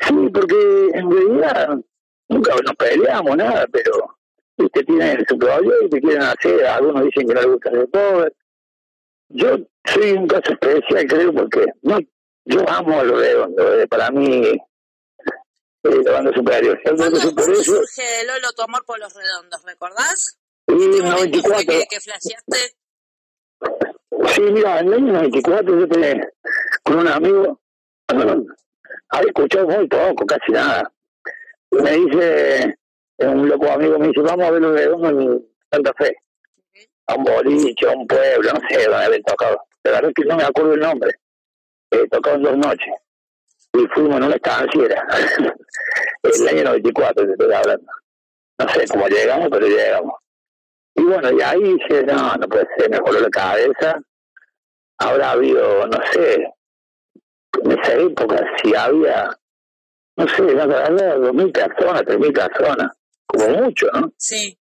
sí, 0.00 0.30
porque 0.32 0.88
en 0.94 1.10
realidad 1.10 1.78
nunca 2.34 2.54
nos 2.64 2.76
peleamos, 2.76 3.36
nada, 3.36 3.66
pero 3.72 4.16
viste, 4.56 4.84
tienen 4.84 5.24
su 5.28 5.38
proyecto 5.38 5.96
y 5.96 6.00
quieren 6.00 6.22
hacer, 6.22 6.66
algunos 6.66 7.04
dicen 7.04 7.28
que 7.28 7.34
no 7.34 7.40
les 7.40 7.50
gusta 7.50 7.70
el 7.70 7.90
cover. 7.90 8.34
Yo 9.28 9.56
soy 9.84 10.12
un 10.12 10.26
caso 10.26 10.52
especial, 10.52 11.06
creo, 11.06 11.32
porque 11.32 11.64
no, 11.82 11.98
yo 12.44 12.68
amo 12.68 13.00
a 13.00 13.04
lo 13.04 13.16
redondo, 13.16 13.80
eh, 13.80 13.88
para 13.88 14.10
mí 14.10 14.42
eh, 15.84 16.02
la 16.04 16.12
banda 16.12 16.32
superior. 16.34 16.78
¿Cuándo 16.82 17.18
eso. 17.18 17.64
surge, 17.64 18.26
Lolo, 18.26 18.52
tu 18.56 18.62
amor 18.62 18.84
por 18.84 18.98
los 18.98 19.12
redondos? 19.14 19.62
¿Recordás? 19.64 20.38
Y 20.66 20.72
¿Qué 20.72 20.96
en 20.98 21.04
momento 21.04 21.40
fue 21.40 21.50
94. 21.50 21.64
que, 21.66 21.86
que 21.88 22.00
flasheaste? 22.00 22.76
Sí, 24.34 24.42
mira, 24.52 24.80
en 24.80 24.88
el 24.88 24.94
año 24.94 25.12
94 25.12 25.80
yo 25.80 25.88
tenía 25.88 26.28
con 26.82 26.98
un 26.98 27.08
amigo, 27.08 27.60
había 28.08 29.28
escuchado 29.28 29.66
muy 29.68 29.86
poco, 29.88 30.26
casi 30.26 30.52
nada. 30.52 30.90
Me 31.82 31.90
dice, 31.92 32.78
un 33.18 33.48
loco 33.48 33.70
amigo 33.70 33.98
me 33.98 34.08
dice, 34.08 34.20
vamos 34.20 34.46
a 34.46 34.50
ver 34.50 34.62
los 34.62 34.74
redondos 34.74 35.10
en 35.10 35.46
Santa 35.70 35.92
Fe. 35.94 36.16
A 37.06 37.14
un 37.14 37.24
boliche, 37.24 37.86
a 37.86 37.92
un 37.92 38.06
pueblo, 38.06 38.50
no 38.52 38.68
sé 38.68 38.84
dónde 38.84 39.04
habían 39.04 39.22
tocado. 39.22 39.58
La 39.82 39.90
verdad 39.92 40.10
es 40.10 40.14
que 40.14 40.28
no 40.28 40.36
me 40.36 40.44
acuerdo 40.44 40.74
el 40.74 40.80
nombre. 40.80 41.10
Eh, 41.90 42.08
tocaron 42.10 42.42
dos 42.42 42.56
noches. 42.56 42.94
Y 43.74 43.86
fuimos 43.88 44.16
en 44.16 44.24
una 44.24 44.34
estanciera. 44.34 45.06
el 46.22 46.48
año 46.48 46.64
94 46.64 47.26
te 47.26 47.32
estoy 47.32 47.52
hablando. 47.52 47.92
No 48.58 48.68
sé 48.68 48.86
cómo 48.88 49.08
llegamos, 49.08 49.48
pero 49.50 49.66
llegamos. 49.66 50.14
Y 50.94 51.02
bueno, 51.02 51.30
y 51.32 51.42
ahí 51.42 51.62
dije, 51.62 52.04
no, 52.04 52.34
no 52.36 52.48
puede 52.48 52.66
ser, 52.76 52.90
me 52.90 53.00
voló 53.00 53.20
la 53.20 53.30
cabeza. 53.30 54.00
Habrá 54.98 55.32
habido, 55.32 55.86
no 55.88 55.98
sé, 56.12 56.54
en 57.62 57.72
esa 57.72 57.94
época 57.94 58.46
si 58.62 58.74
había, 58.74 59.36
no 60.16 60.28
sé, 60.28 60.42
no, 60.42 61.18
dos 61.20 61.34
mil 61.34 61.50
personas, 61.52 62.02
tres 62.06 62.18
mil 62.18 62.32
personas, 62.32 62.92
como 63.26 63.48
mucho, 63.48 63.86
¿no? 63.94 64.12
Sí. 64.16 64.58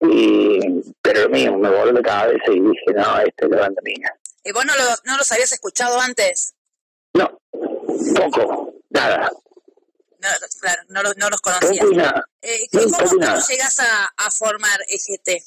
Y, 0.00 0.60
pero 1.00 1.22
lo 1.22 1.28
mío, 1.30 1.56
me 1.56 1.70
voló 1.70 1.92
la 1.92 2.02
cabeza 2.02 2.44
y 2.52 2.60
dije, 2.60 2.84
no, 2.94 3.18
esta 3.20 3.44
es 3.46 3.50
la 3.50 3.56
banda 3.60 3.80
mía. 3.82 4.12
¿Y 4.44 4.52
vos 4.52 4.64
no, 4.66 4.74
lo, 4.76 4.84
no 5.04 5.16
los 5.16 5.32
habías 5.32 5.52
escuchado 5.52 5.98
antes? 6.00 6.54
No, 7.14 7.40
poco, 8.14 8.74
nada, 8.90 9.30
No, 10.20 10.28
claro, 10.60 10.82
no, 10.88 11.02
los- 11.02 11.16
no 11.16 11.28
los 11.30 11.40
conocías. 11.40 11.78
poco 11.78 11.92
y 11.92 11.96
nada. 11.96 12.24
Eh, 12.42 12.66
No, 12.72 12.80
¿Cómo, 12.82 12.92
poco 12.92 13.04
y 13.04 13.08
cómo 13.10 13.20
nada. 13.20 13.42
llegas 13.48 13.78
a, 13.80 14.04
a 14.16 14.30
formar 14.30 14.78
EGT? 14.88 15.42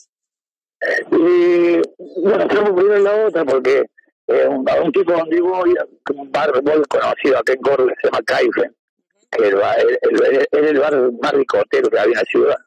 Y 1.12 1.82
bueno, 2.22 2.44
estamos 2.44 2.72
primero 2.72 2.96
en 2.96 3.04
la 3.04 3.26
otra 3.28 3.46
porque 3.46 3.86
eh, 4.28 4.48
un, 4.48 4.66
un 4.84 4.92
tipo 4.92 5.12
donde 5.12 5.42
voy, 5.42 5.76
como 6.06 6.22
un 6.24 6.32
bar 6.32 6.52
muy 6.64 6.82
conocido 6.86 7.38
acá 7.38 7.54
en 7.54 7.62
Córdoba, 7.62 7.92
se 8.02 8.08
llama 8.08 8.20
Caifen, 8.26 8.72
que 8.72 8.79
el 9.32 9.46
el- 9.46 10.00
el- 10.26 10.48
era 10.52 10.70
el 10.70 10.80
bar 10.80 11.12
más 11.22 11.32
ricotero 11.34 11.90
que 11.90 12.00
había 12.00 12.14
en 12.14 12.18
la 12.20 12.24
ciudad. 12.26 12.58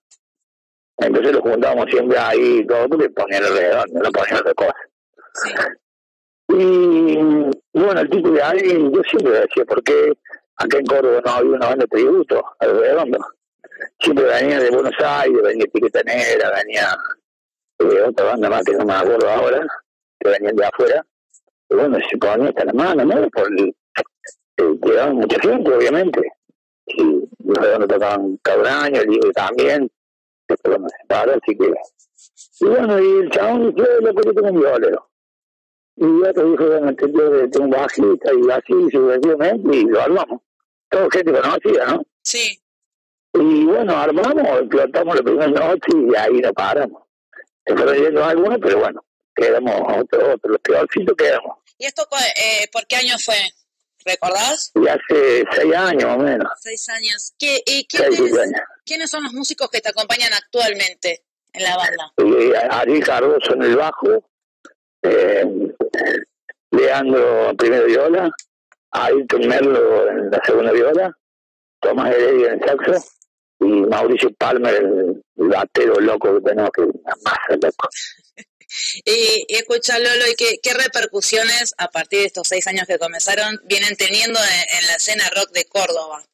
Entonces 0.99 1.33
lo 1.33 1.41
juntábamos 1.41 1.87
siempre 1.91 2.19
ahí 2.19 2.65
todo, 2.67 2.89
porque 2.89 3.11
ponían 3.11 3.45
alrededor, 3.45 3.91
no 3.93 4.11
ponían 4.13 4.37
otra 4.41 4.55
cosa. 4.55 4.75
Y 6.49 7.17
bueno, 7.73 8.01
el 8.01 8.11
tipo 8.11 8.31
de 8.31 8.43
ahí, 8.43 8.91
yo 8.93 9.03
siempre 9.05 9.41
decía, 9.41 9.65
¿por 9.65 9.83
qué 9.83 10.13
acá 10.57 10.79
en 10.79 10.87
Córdoba 10.87 11.21
no 11.25 11.31
había 11.33 11.51
una 11.57 11.67
banda 11.69 11.85
de 11.85 11.89
tributo 11.89 12.45
alrededor? 12.59 13.09
Siempre 14.01 14.25
venía 14.27 14.61
de 14.61 14.71
Buenos 14.71 14.95
Aires, 15.01 15.43
venía 15.43 15.65
Etiqueta 15.65 16.03
Negra, 16.05 16.53
venía 16.63 16.97
eh, 17.79 18.03
otra 18.03 18.27
banda 18.27 18.51
más 18.51 18.63
que 18.65 18.73
no 18.73 18.85
me 18.85 18.93
acuerdo 18.93 19.29
ahora, 19.29 19.67
que 20.21 20.29
venían 20.31 20.55
de 20.57 20.65
afuera. 20.67 21.05
Y 21.71 21.75
bueno, 21.75 21.99
se 22.09 22.19
ponía 22.19 22.49
hasta 22.51 22.65
la 22.67 22.73
mano, 22.75 23.05
¿no? 23.05 23.29
Por 23.31 23.49
el, 23.53 23.75
eh, 24.59 25.11
mucha 25.13 25.41
gente, 25.41 25.73
obviamente. 25.75 26.21
Y 26.87 27.03
los 27.45 27.59
redondos 27.59 27.89
tocaban 27.89 28.39
año, 28.67 29.01
el 29.01 29.09
libro 29.09 29.33
también. 29.33 29.91
Después 30.49 30.81
me 30.81 30.89
separó, 31.01 31.33
así 31.33 31.57
que. 31.57 31.73
Y 32.61 32.65
bueno, 32.67 33.01
y 33.01 33.21
el 33.23 33.31
chabón 33.31 33.75
dijo, 33.75 33.89
lo 34.01 34.15
que 34.15 34.33
tengo 34.33 34.49
un 34.49 34.61
violero. 34.61 35.09
Y 35.97 36.05
otro 36.05 36.51
dijo, 36.51 36.67
bueno, 36.67 36.91
este 36.91 37.13
yo 37.13 37.51
tengo 37.51 37.65
un 37.65 37.71
bajista 37.71 38.33
y 38.33 38.51
así 38.51 38.91
sucesivamente, 38.91 39.77
y 39.77 39.85
lo 39.85 40.01
armamos. 40.01 40.41
Todo 40.89 41.09
gente 41.11 41.33
conocida, 41.33 41.87
¿no? 41.87 42.03
Sí. 42.23 42.59
Y 43.35 43.65
bueno, 43.65 43.97
armamos, 43.97 44.61
explotamos 44.61 45.17
la 45.17 45.23
primera 45.23 45.49
noche 45.49 45.89
y 45.95 46.15
ahí 46.15 46.41
no 46.41 46.53
paramos. 46.53 47.03
Se 47.67 47.77
fueron 47.77 47.97
yendo 47.97 48.25
algunos, 48.25 48.59
pero 48.61 48.79
bueno, 48.81 49.05
quedamos 49.35 49.75
otros, 49.75 50.23
otros, 50.35 50.53
los 50.53 50.61
peorcitos 50.61 51.17
quedamos. 51.17 51.59
¿Y 51.79 51.87
esto 51.87 52.03
eh, 52.37 52.69
por 52.71 52.87
qué 52.87 52.97
año 52.97 53.17
fue? 53.19 53.37
¿Recordás? 54.05 54.73
Y 54.75 54.89
hace 54.89 55.45
seis 55.55 55.75
años 55.75 56.05
más 56.05 56.17
o 56.17 56.23
menos, 56.23 56.49
Seis 56.61 56.89
años. 56.89 57.35
¿Qué, 57.39 57.63
y 57.67 57.87
seis, 57.89 57.89
quiénes, 57.89 58.17
siete 58.17 58.41
años. 58.43 58.61
quiénes 58.85 59.11
son 59.11 59.23
los 59.25 59.33
músicos 59.33 59.71
que 59.71 59.81
te 59.81 59.91
acompañan 59.91 60.33
actualmente 60.33 61.25
en 61.53 61.63
la 61.63 61.77
banda? 61.77 62.13
Y 62.19 62.53
Ariel 62.55 63.05
Cardoso 63.05 63.55
en 63.55 63.63
el 63.63 63.77
bajo, 63.77 64.25
eh, 65.03 65.45
Leandro 66.71 67.55
primero 67.57 67.87
viola, 67.87 68.31
Ayrton 68.93 69.47
Merlo 69.47 70.09
en 70.09 70.31
la 70.31 70.41
segunda 70.45 70.73
viola, 70.73 71.17
Tomás 71.81 72.15
Heredia 72.15 72.53
en 72.53 72.63
el 72.63 72.69
saxo 72.69 73.05
y 73.61 73.65
Mauricio 73.65 74.33
Palmer 74.35 74.75
el, 74.75 75.23
el 75.37 75.49
batero 75.49 75.95
loco 76.01 76.35
que 76.35 76.41
tenemos 76.43 76.71
que 76.71 76.83
una 76.83 77.15
masa 77.25 77.57
loco. 77.61 77.89
Y, 79.05 79.45
y 79.49 79.55
escucha, 79.57 79.99
Lolo, 79.99 80.27
¿y 80.31 80.35
qué, 80.35 80.59
qué 80.63 80.75
repercusiones 80.75 81.75
a 81.79 81.89
partir 81.89 82.21
de 82.21 82.27
estos 82.27 82.49
seis 82.49 82.67
años 82.67 82.87
que 82.87 82.99
comenzaron 82.99 83.61
vienen 83.65 83.97
teniendo 83.97 84.39
en, 84.39 84.79
en 84.81 84.87
la 84.87 84.95
escena 84.95 85.25
rock 85.35 85.51
de 85.53 85.65
Córdoba? 85.65 86.25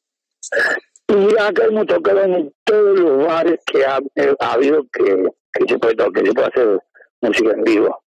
Y 1.07 1.39
acá 1.39 1.65
hemos 1.65 1.87
tocado 1.87 2.23
en 2.23 2.53
todos 2.63 2.99
los 2.99 3.25
bares 3.25 3.59
que 3.65 3.83
ha, 3.85 3.99
eh, 4.15 4.35
ha 4.39 4.53
habido 4.53 4.83
que, 4.91 5.25
que 5.53 5.67
se 5.67 5.79
puede 5.79 5.95
tocar, 5.95 6.21
que 6.21 6.29
se 6.29 6.33
puede 6.33 6.47
hacer 6.47 6.79
música 7.21 7.51
en 7.51 7.63
vivo. 7.63 8.03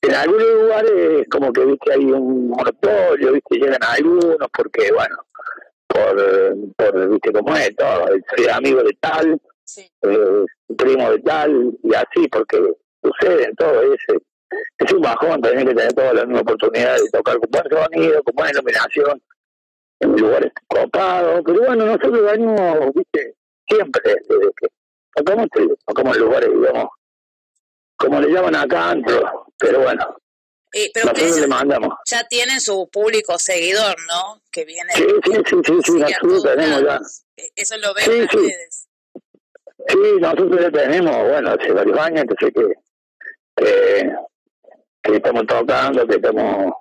En 0.00 0.14
algunos 0.14 0.48
lugares 0.48 1.26
como 1.30 1.52
que 1.52 1.64
viste 1.64 1.92
hay 1.92 2.04
un 2.04 2.48
monopolio, 2.48 3.32
viste, 3.32 3.56
llegan 3.56 3.82
algunos 3.82 4.48
porque 4.52 4.90
bueno, 4.92 5.16
por, 5.86 6.56
por 6.76 7.10
viste 7.10 7.32
cómo 7.32 7.54
es 7.56 7.76
todo, 7.76 8.06
soy 8.34 8.48
amigo 8.48 8.82
de 8.82 8.96
tal, 8.98 9.40
eh, 9.76 10.44
primo 10.76 11.10
de 11.10 11.18
tal, 11.20 11.78
y 11.84 11.94
así, 11.94 12.26
porque 12.28 12.60
sucede 13.02 13.44
en 13.44 13.54
todo 13.56 13.82
ese. 13.82 14.18
Es 14.78 14.92
un 14.92 15.00
bajón 15.00 15.40
tener 15.40 15.66
que 15.66 15.74
tener 15.74 15.92
todas 15.94 16.14
las 16.14 16.24
mismas 16.26 16.42
oportunidades 16.42 17.04
de 17.04 17.10
tocar 17.10 17.38
con 17.38 17.50
buen 17.50 17.64
sonido, 17.70 18.22
con 18.22 18.34
buena 18.34 18.50
iluminación, 18.50 19.22
en 20.00 20.12
lugares 20.16 20.52
copados, 20.66 21.42
pero 21.46 21.60
bueno, 21.66 21.86
nosotros 21.86 22.22
venimos, 22.32 22.92
viste, 22.94 23.34
siempre, 23.68 24.02
desde 24.28 24.50
que 24.60 24.66
tocamos, 25.14 25.46
tocamos 25.86 26.16
lugares, 26.18 26.50
digamos, 26.52 26.88
como 27.96 28.20
le 28.20 28.28
llaman 28.30 28.56
acá, 28.56 28.90
antro, 28.90 29.46
pero 29.58 29.80
bueno, 29.80 30.16
Y, 30.74 30.90
pero 30.92 31.06
nosotros 31.06 31.28
ustedes 31.28 31.40
le 31.42 31.46
mandamos. 31.54 31.94
ya 32.06 32.26
tienen 32.28 32.60
su 32.60 32.88
público 32.90 33.38
seguidor, 33.38 33.94
¿no? 34.08 34.42
Que 34.50 34.64
viene. 34.64 34.92
Sí, 34.94 35.06
sí, 35.24 35.32
sí, 35.46 35.56
sí, 35.64 35.74
sí, 35.84 35.92
nosotros 36.00 36.42
tenemos 36.42 36.82
ya. 36.82 37.00
Eh, 37.36 37.50
Eso 37.56 37.76
lo 37.78 37.94
ven 37.94 38.04
Sí, 38.04 38.12
sí. 38.30 38.36
ustedes. 38.38 38.88
Sí, 39.88 39.98
nosotros 40.20 40.60
ya 40.60 40.70
tenemos, 40.70 41.28
bueno, 41.28 41.50
hace 41.50 41.72
varios 41.72 41.98
años, 41.98 42.20
entonces 42.22 42.52
que, 42.54 42.74
que, 43.56 44.12
que 45.02 45.16
estamos 45.16 45.46
tocando, 45.46 46.06
que 46.06 46.16
estamos 46.16 46.72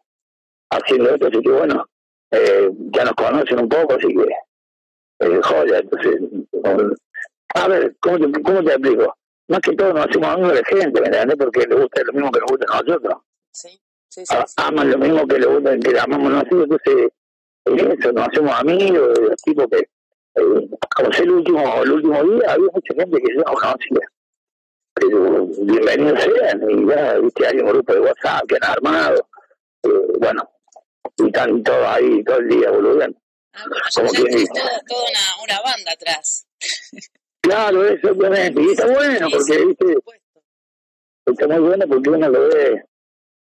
haciendo 0.72 1.10
esto, 1.16 1.28
así 1.28 1.42
que 1.42 1.50
bueno, 1.50 1.86
eh, 2.32 2.70
ya 2.96 3.04
nos 3.06 3.14
conocen 3.14 3.60
un 3.60 3.70
poco, 3.70 3.94
así 3.96 4.08
que 4.08 4.28
eh, 5.26 5.40
joya, 5.44 5.80
entonces, 5.80 6.18
con- 6.64 6.96
a 7.54 7.68
ver, 7.68 7.96
¿cómo 8.00 8.18
te, 8.20 8.42
¿cómo 8.42 8.64
te 8.64 8.72
explico? 8.72 9.16
Más 9.50 9.60
que 9.60 9.76
todo 9.76 9.94
nos 9.94 10.08
hacemos 10.08 10.30
amigos 10.30 10.54
de 10.54 10.64
gente, 10.66 11.02
¿me 11.02 11.08
entiendes? 11.08 11.36
Porque 11.38 11.68
le 11.68 11.76
gusta 11.76 12.02
lo 12.06 12.14
mismo 12.14 12.32
que 12.32 12.40
nos 12.40 12.50
gusta 12.52 12.66
a 12.74 12.82
nosotros. 12.82 13.14
Sí, 13.52 13.82
sí, 14.08 14.24
A- 14.30 14.68
aman 14.68 14.90
lo 14.92 14.98
mismo 14.98 15.28
que 15.28 15.40
le 15.40 15.46
gusta, 15.48 15.78
que 15.78 16.00
amamos 16.00 16.32
nosotros, 16.32 16.64
entonces, 16.64 17.10
en 17.66 17.92
eso, 17.92 18.12
nos 18.14 18.28
hacemos 18.30 18.60
amigos, 18.60 19.20
de 19.20 19.22
los 19.30 19.42
tipos 19.42 19.66
que, 19.70 19.80
eh, 19.80 20.70
como 20.96 21.12
sé 21.12 21.24
el 21.24 21.32
último, 21.32 21.84
el 21.84 21.92
último 21.92 22.24
día, 22.24 22.54
había 22.54 22.70
mucha 22.74 22.94
gente 22.96 23.22
que 23.22 23.34
yo 23.36 23.40
no 23.40 23.54
conocía. 23.54 24.08
Pero 24.94 25.48
bienvenidos 25.62 26.22
sean, 26.24 26.62
y 26.70 26.88
ya, 26.88 27.18
viste, 27.20 27.48
hay 27.48 27.60
un 27.60 27.68
grupo 27.68 27.94
de 27.94 28.00
WhatsApp 28.02 28.44
que 28.48 28.56
han 28.56 28.72
armado, 28.72 29.28
eh, 29.84 29.90
bueno, 30.20 30.50
y 31.18 31.26
están 31.28 31.64
todos 31.64 31.86
ahí 31.88 32.24
todo 32.24 32.38
el 32.38 32.50
día, 32.50 32.72
boludeando. 32.72 33.18
Como 33.96 34.08
Ya 34.08 34.12
quien 34.12 34.26
tenés 34.26 34.42
dice. 34.42 34.54
toda, 34.88 35.02
una, 35.10 35.44
una 35.44 35.62
banda 35.62 35.92
atrás. 35.94 36.48
Claro, 37.42 37.86
eso 37.86 38.12
obviamente, 38.12 38.62
y 38.62 38.72
está 38.72 38.86
bueno, 38.88 39.28
porque, 39.32 39.66
viste, 39.66 39.98
está 41.26 41.48
muy 41.48 41.60
bueno 41.60 41.86
porque 41.88 42.10
uno 42.10 42.30
lo 42.30 42.48
ve, 42.50 42.84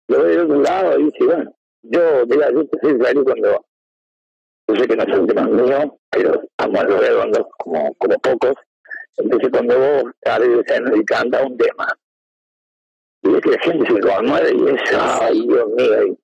lo 0.09 0.23
ve 0.23 0.29
de 0.35 0.41
otro 0.41 0.61
lado 0.61 0.99
y 0.99 1.03
dice, 1.05 1.23
bueno, 1.25 1.55
yo, 1.83 2.25
mira, 2.27 2.51
yo 2.51 2.67
te 2.67 2.79
soy 2.81 3.23
cuando, 3.23 3.65
yo 4.67 4.75
sé 4.75 4.87
que 4.87 4.95
no 4.95 5.03
es 5.03 5.19
un 5.19 5.27
tema 5.27 5.43
mío, 5.43 5.99
pero 6.11 6.41
amo 6.57 6.79
a 6.79 6.83
los 6.83 6.99
redondos 6.99 7.47
como, 7.57 7.93
como 7.95 8.19
pocos, 8.19 8.55
entonces 9.17 9.49
cuando 9.51 9.77
vos 9.79 10.03
de 10.23 10.61
escena 10.61 10.91
y 10.95 11.05
cantas 11.05 11.43
un 11.45 11.57
tema, 11.57 11.87
y 13.21 13.29
ves 13.29 13.41
que 13.41 13.49
la 13.51 13.59
gente 13.61 13.93
se 13.93 13.99
conmueve 13.99 14.51
y 14.53 14.75
es, 14.75 14.81
ay, 14.97 15.41
Dios 15.47 15.67
mío, 15.75 16.17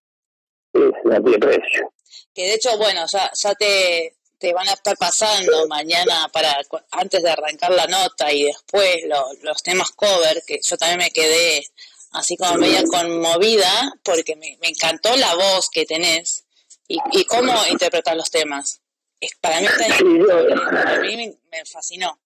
es, 0.73 0.91
no 1.03 1.23
tiene 1.23 1.39
precio. 1.39 1.93
Que 2.33 2.43
de 2.43 2.53
hecho, 2.55 2.77
bueno, 2.77 3.01
ya, 3.11 3.31
ya 3.33 3.53
te, 3.55 4.15
te 4.37 4.53
van 4.53 4.67
a 4.69 4.73
estar 4.73 4.95
pasando 4.97 5.67
mañana 5.67 6.29
para 6.31 6.57
antes 6.91 7.23
de 7.23 7.29
arrancar 7.29 7.71
la 7.71 7.87
nota 7.87 8.31
y 8.31 8.43
después 8.43 9.03
lo- 9.07 9.31
los 9.41 9.63
temas 9.63 9.91
cover, 9.91 10.41
que 10.45 10.59
yo 10.63 10.77
también 10.77 10.99
me 10.99 11.11
quedé 11.11 11.65
así 12.11 12.37
como 12.37 12.55
media 12.55 12.83
conmovida 12.83 13.93
porque 14.03 14.35
me, 14.35 14.57
me 14.61 14.69
encantó 14.69 15.15
la 15.17 15.35
voz 15.35 15.69
que 15.69 15.85
tenés 15.85 16.45
y, 16.87 16.97
y 17.11 17.25
cómo 17.25 17.51
interpretar 17.69 18.15
los 18.15 18.29
temas. 18.31 18.81
es- 19.19 19.35
para 19.41 19.59
mí 19.59 19.65
está 19.67 19.85
Sí, 19.97 20.03
yo- 20.19 20.77
a 20.77 20.99
mí 20.99 21.17
me, 21.17 21.37
me 21.51 21.65
fascinó. 21.65 22.19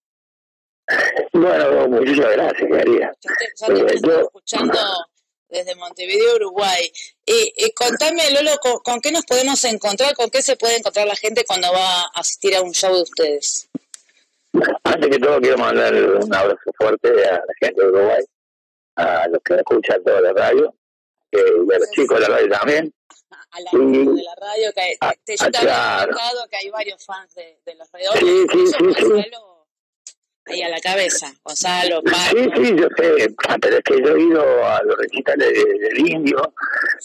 Bueno, 1.34 1.88
muchísimas 1.88 2.32
gracias, 2.32 2.69
María. 2.69 3.12
Ya 3.21 3.67
te 3.67 3.73
Eh, 3.73 3.86
estoy 3.86 4.02
yo- 4.10 4.21
escuchando 4.21 4.80
desde 5.47 5.75
Montevideo, 5.75 6.36
Uruguay. 6.36 6.91
Y, 7.25 7.54
y 7.58 7.71
contame, 7.73 8.30
Lolo, 8.32 8.58
¿con, 8.62 8.80
con 8.80 8.99
qué 9.02 9.12
nos 9.12 9.25
podemos 9.25 9.63
encontrar? 9.65 10.15
¿Con 10.15 10.30
qué 10.30 10.41
se 10.41 10.56
puede 10.56 10.78
encontrar 10.78 11.08
la 11.08 11.15
gente 11.15 11.43
cuando 11.45 11.71
va 11.71 12.02
a 12.02 12.12
asistir 12.15 12.56
a 12.56 12.62
un 12.62 12.71
show 12.73 12.93
de 12.95 13.02
ustedes? 13.04 13.67
Antes 14.84 15.10
que 15.10 15.19
todo 15.19 15.39
quiero 15.39 15.58
mandar 15.58 15.93
un 15.93 16.34
abrazo 16.34 16.71
fuerte 16.78 17.10
a 17.28 17.34
la 17.34 17.54
gente 17.60 17.82
de 17.82 17.88
Uruguay, 17.88 18.23
a 18.95 19.28
los 19.28 19.41
que 19.43 19.56
escuchan 19.56 20.04
toda 20.04 20.21
la 20.21 20.34
radio, 20.34 20.73
eh, 21.32 21.38
y 21.69 21.73
a 21.73 21.80
los 21.80 21.89
chicos 21.91 22.19
de 22.19 22.28
la 22.28 22.36
radio 22.36 22.49
también. 22.49 22.93
A 23.52 23.60
la 23.62 23.71
Sí. 23.71 23.78
gente 23.78 24.12
de 24.12 24.23
la 24.23 24.36
radio, 24.36 24.71
que 24.73 24.97
te, 25.25 25.36
yo 25.38 25.45
había 25.45 25.60
claro. 25.60 26.13
contado 26.13 26.47
que 26.49 26.58
hay 26.58 26.69
varios 26.69 27.04
fans 27.06 27.34
de, 27.36 27.60
de 27.65 27.75
los 27.75 27.91
redondos. 27.91 28.19
Sí, 28.19 28.45
sí, 28.52 28.67
sí, 28.67 28.93
sí. 28.97 29.32
Ahí 30.49 30.62
a 30.62 30.69
la 30.69 30.79
cabeza. 30.79 31.31
Gonzalo, 31.43 32.01
Paco. 32.03 32.17
Sí, 32.31 32.49
sí, 32.55 32.75
yo 32.75 32.88
sé, 32.97 33.35
ah, 33.47 33.57
pero 33.62 33.77
es 33.77 33.83
que 33.83 34.01
yo 34.03 34.15
he 34.15 34.21
ido 34.21 34.65
a 34.65 34.83
los 34.83 34.97
recitales 34.97 35.53
de- 35.53 35.80
del 35.80 35.99
Indio 35.99 36.53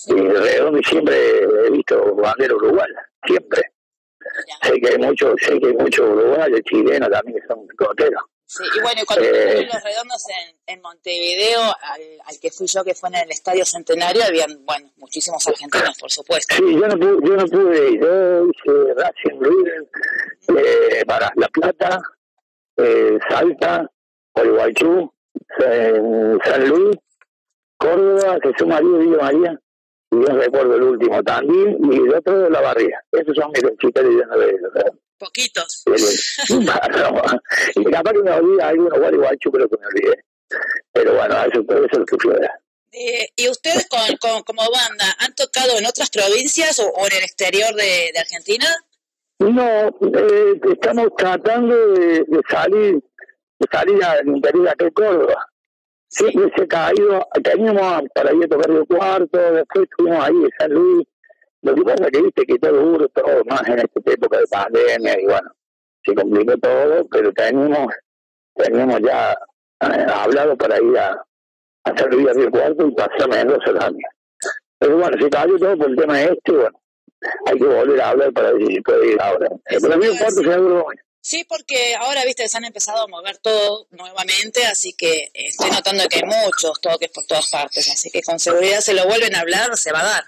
y 0.07 0.15
de 0.15 0.41
Redondo 0.41 0.79
y 0.79 0.85
siempre 0.85 1.17
he 1.67 1.71
visto 1.71 2.15
bandera 2.17 2.55
uruguaya, 2.55 3.09
siempre. 3.27 3.63
Sé 4.63 4.81
que 4.81 4.89
hay 4.89 4.99
muchos, 4.99 5.35
sé 5.41 5.59
que 5.61 5.67
hay 5.69 5.75
muchos 5.75 6.09
uruguayos, 6.09 6.61
chilenos 6.63 7.11
también 7.11 7.39
que 7.41 7.47
son 7.47 7.67
picoteros. 7.69 8.23
Sí, 8.47 8.63
y 8.77 8.81
bueno, 8.83 9.03
cuando 9.07 9.25
Eh. 9.27 9.67
los 9.73 9.83
redondos 9.83 10.23
en, 10.29 10.57
en 10.75 10.81
Montevideo, 10.83 11.61
al, 11.63 12.01
al 12.27 12.39
que 12.41 12.51
fui 12.51 12.67
yo, 12.67 12.85
que 12.85 12.95
fue 12.95 13.09
en 13.09 13.17
el 13.17 13.31
Estadio 13.31 13.65
Centenario, 13.65 14.23
habían, 14.25 14.65
bueno, 14.65 14.91
muchísimos 14.97 15.47
argentinos, 15.49 15.97
por 15.99 16.11
supuesto. 16.11 16.55
Sí, 16.55 16.63
yo 16.63 16.87
no 16.87 16.97
pude, 16.99 17.29
yo 17.29 17.37
no 17.37 17.47
pude 17.47 17.91
ir. 17.91 18.01
Yo 18.01 18.47
hice 18.47 18.95
Racing 18.97 19.41
River 19.41 19.89
eh, 20.59 21.05
para 21.07 21.33
La 21.37 21.49
Plata, 21.49 22.01
eh, 22.77 23.19
Salta, 23.29 23.91
Gualeguaychú, 24.35 25.13
San, 25.59 26.69
Luis, 26.69 26.97
Córdoba, 27.79 28.39
Jesús 28.43 28.67
María, 28.67 28.99
Villa 28.99 29.17
María, 29.23 29.61
y 30.11 30.17
no 30.17 30.39
recuerdo 30.39 30.75
el 30.77 30.83
último 30.83 31.23
también, 31.23 31.77
y 31.91 31.97
el 31.97 32.15
otro 32.15 32.39
de 32.41 32.51
La 32.51 32.61
Barría. 32.61 33.03
Esos 33.13 33.35
son 33.37 33.51
mis 33.53 33.63
recitales 33.63 34.11
de 34.17 34.47
de 34.47 34.93
Poquitos. 35.19 35.85
Y 37.77 37.85
capaz 37.91 38.13
que 38.13 38.23
me 38.23 38.31
olvida 38.33 38.69
alguno, 38.69 38.97
Gualeguaychú 38.97 39.51
creo 39.51 39.69
que 39.69 39.77
me 39.79 39.87
olvidé. 39.87 40.25
Pero 40.93 41.15
bueno, 41.15 41.35
eso, 41.45 41.61
eso 41.61 41.85
es 41.93 41.99
lo 41.99 42.05
que 42.07 42.17
fue. 42.21 42.49
Eh, 42.93 43.29
¿Y 43.37 43.49
ustedes 43.49 43.87
con, 43.89 44.01
con- 44.19 44.43
como 44.45 44.63
banda 44.71 45.07
han 45.19 45.35
tocado 45.35 45.77
en 45.79 45.87
otras 45.87 46.11
provincias 46.11 46.79
o, 46.79 46.87
o 46.89 47.07
en 47.07 47.13
el 47.17 47.25
exterior 47.25 47.75
de, 47.75 48.11
de 48.13 48.19
Argentina? 48.21 48.67
No, 49.45 49.63
eh, 49.63 50.61
estamos 50.73 51.09
tratando 51.17 51.77
de, 51.93 52.25
de 52.27 52.41
salir 52.49 53.03
de 53.59 53.67
salir 53.71 54.03
al 54.05 54.27
interior 54.27 54.65
de 54.65 54.71
aquel 54.71 54.93
Córdoba. 54.93 55.47
Siempre 56.09 56.51
se 56.57 56.63
ha 56.63 56.67
caído, 56.67 57.27
teníamos 57.43 58.03
para 58.15 58.33
ir 58.33 58.45
a 58.45 58.49
tocar 58.49 58.71
el 58.71 58.87
cuarto, 58.87 59.39
después 59.53 59.85
estuvimos 59.91 60.25
ahí 60.25 60.35
en 60.35 60.51
San 60.59 60.73
Luis. 60.73 61.07
Lo 61.63 61.75
que 61.75 61.83
pasa 61.83 62.05
es 62.05 62.11
que 62.11 62.23
viste 62.23 62.47
que 62.47 62.59
todo 62.59 62.73
duro, 62.73 63.09
todo 63.09 63.45
más 63.47 63.69
en 63.69 63.81
esta 63.81 64.13
época 64.13 64.39
de 64.39 64.47
pandemia 64.47 65.21
y 65.21 65.25
bueno, 65.25 65.51
se 66.05 66.15
complicó 66.15 66.59
todo, 66.59 67.07
pero 67.11 67.33
tenemos, 67.33 67.93
tenemos 68.55 69.01
ya 69.01 69.33
eh, 69.33 70.07
hablado 70.15 70.57
para 70.57 70.81
ir 70.81 70.99
a, 70.99 71.23
a 71.85 71.97
San 71.99 72.11
Luis 72.11 72.29
a 72.29 72.33
Río 72.33 72.51
Cuarto 72.51 72.87
y 72.87 72.95
pasar 72.95 73.23
a 73.23 73.27
Mendoza 73.29 73.75
también. 73.79 74.11
Pero 74.79 74.99
bueno, 74.99 75.17
se 75.21 75.31
cayó 75.31 75.59
todo 75.59 75.77
por 75.79 75.91
el 75.91 75.97
tema 75.97 76.23
este, 76.23 76.53
bueno, 76.53 76.81
hay 77.47 77.59
que 77.59 77.65
volver 77.65 78.01
a 78.01 78.11
hablar 78.11 78.33
para 78.33 78.53
ver 78.53 78.67
si 78.67 78.81
puede 78.81 79.13
ir 79.13 79.21
ahora. 79.21 79.49
Pero 79.65 79.97
Río 79.97 80.13
Cuarto 80.19 80.43
seguro 80.43 80.87
Sí, 81.27 81.43
porque 81.49 81.95
ahora, 81.99 82.23
viste, 82.27 82.47
se 82.47 82.59
han 82.59 82.67
empezado 82.67 83.05
a 83.05 83.07
mover 83.07 83.39
todo 83.39 83.87
nuevamente, 83.93 84.67
así 84.67 84.93
que 84.93 85.31
eh, 85.33 85.47
estoy 85.49 85.71
notando 85.71 86.05
que 86.07 86.19
hay 86.19 86.25
muchos 86.25 86.79
toques 86.83 87.09
por 87.09 87.25
todas 87.25 87.49
partes, 87.49 87.91
así 87.91 88.11
que 88.11 88.21
con 88.23 88.39
seguridad 88.39 88.81
se 88.81 88.93
lo 88.93 89.07
vuelven 89.07 89.35
a 89.35 89.41
hablar, 89.41 89.75
se 89.75 89.91
va 89.91 90.01
a 90.01 90.05
dar. 90.05 90.25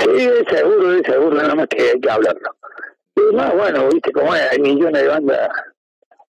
Sí, 0.00 0.26
es 0.26 0.44
seguro, 0.54 0.94
es 0.96 1.02
seguro, 1.06 1.34
nada 1.34 1.54
más 1.54 1.66
que 1.68 1.80
hay 1.80 1.98
que 1.98 2.10
hablarlo. 2.10 2.56
Y 3.16 3.34
más, 3.34 3.56
bueno, 3.56 3.88
viste 3.88 4.12
cómo 4.12 4.34
es, 4.34 4.42
hay 4.50 4.58
millones 4.58 5.00
de 5.00 5.08
bandas 5.08 5.48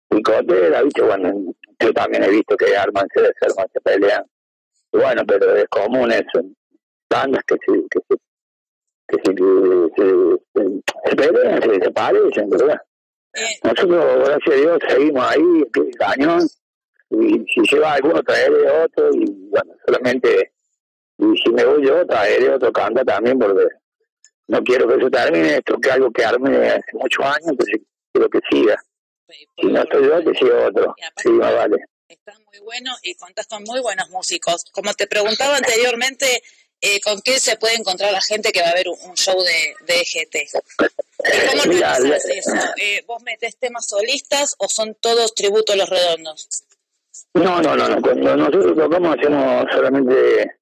picoteras, 0.09 0.83
viste, 0.83 1.03
bueno, 1.03 1.55
yo 1.79 1.93
también 1.93 2.25
he 2.25 2.31
visto 2.31 2.57
que 2.57 2.77
arman, 2.77 3.07
se 3.15 3.21
desarman, 3.21 3.69
se 3.73 3.81
pelean. 3.81 4.25
Y 4.93 4.97
bueno, 4.97 5.23
pero 5.25 5.55
es 5.55 5.69
común 5.69 6.11
eso, 6.11 6.43
bandas 7.09 7.45
que 7.47 7.55
se, 7.65 7.73
que 7.91 8.01
se, 8.09 8.17
que 9.09 9.17
se, 9.25 9.35
que 9.35 9.89
se, 9.97 11.11
se, 11.11 11.17
pelean, 11.17 11.63
se, 11.63 11.85
se 11.85 11.91
parecen, 11.91 12.51
pero 12.51 12.67
bueno. 12.67 12.81
Nosotros, 13.65 14.25
gracias 14.25 14.55
a 14.55 14.61
Dios, 14.61 14.79
seguimos 14.89 15.31
ahí, 15.31 15.65
de 15.75 15.91
cañón, 15.99 16.49
y 17.11 17.45
si 17.53 17.61
lleva 17.71 17.93
alguno, 17.93 18.23
traeré 18.23 18.71
otro, 18.83 19.11
y 19.13 19.49
bueno, 19.51 19.75
solamente 19.85 20.53
y 21.19 21.25
si 21.39 21.51
me 21.51 21.65
voy 21.65 21.87
yo, 21.87 22.07
traeré 22.07 22.51
otro 22.51 22.73
canta 22.73 23.05
también, 23.05 23.39
porque 23.39 23.67
no 24.49 24.63
quiero 24.63 24.87
que 24.87 25.03
se 25.03 25.11
termine 25.11 25.57
esto, 25.57 25.79
que 25.79 25.89
es 25.89 25.95
algo 25.95 26.11
que 26.11 26.25
armé 26.25 26.69
hace 26.69 26.93
muchos 26.93 27.25
años, 27.25 27.49
entonces 27.49 27.81
quiero 28.13 28.29
que 28.29 28.41
siga. 28.51 28.77
Si 29.29 29.67
no 29.67 29.83
estoy 29.83 30.05
yo, 30.07 30.25
que 30.25 30.39
siga 30.39 30.67
otro. 30.67 30.95
Sí, 31.17 31.29
más 31.31 31.55
vale. 31.55 31.77
Muy 32.53 32.61
bueno 32.61 32.93
y 33.03 33.15
contás 33.15 33.47
con 33.47 33.65
muy 33.65 33.81
buenos 33.81 34.09
músicos. 34.11 34.65
Como 34.73 34.93
te 34.95 35.07
preguntaba 35.07 35.57
anteriormente, 35.57 36.43
eh, 36.81 37.01
¿con 37.01 37.21
qué 37.23 37.39
se 37.39 37.57
puede 37.57 37.75
encontrar 37.77 38.13
la 38.13 38.21
gente 38.21 38.53
que 38.53 38.61
va 38.61 38.69
a 38.69 38.75
ver 38.75 38.89
un, 38.89 38.97
un 39.09 39.15
show 39.17 39.41
de, 39.43 39.75
de 39.87 40.01
EGT? 40.01 40.35
¿Y 40.37 41.49
¿Cómo 41.51 41.63
Mira, 41.75 41.95
organizas 41.97 42.01
la- 42.01 42.17
eso? 42.35 42.51
Eh, 42.81 43.03
¿Vos 43.07 43.23
metés 43.23 43.57
temas 43.57 43.87
solistas 43.87 44.55
o 44.59 44.69
son 44.69 44.95
todos 45.01 45.35
tributos 45.35 45.75
a 45.75 45.79
los 45.79 45.89
redondos? 45.89 46.49
No, 47.35 47.61
no, 47.63 47.77
no, 47.77 47.89
no. 47.89 48.01
Cuando 48.03 48.37
nosotros 48.37 48.77
tocamos 48.77 49.17
hacemos 49.19 49.65
solamente 49.73 50.59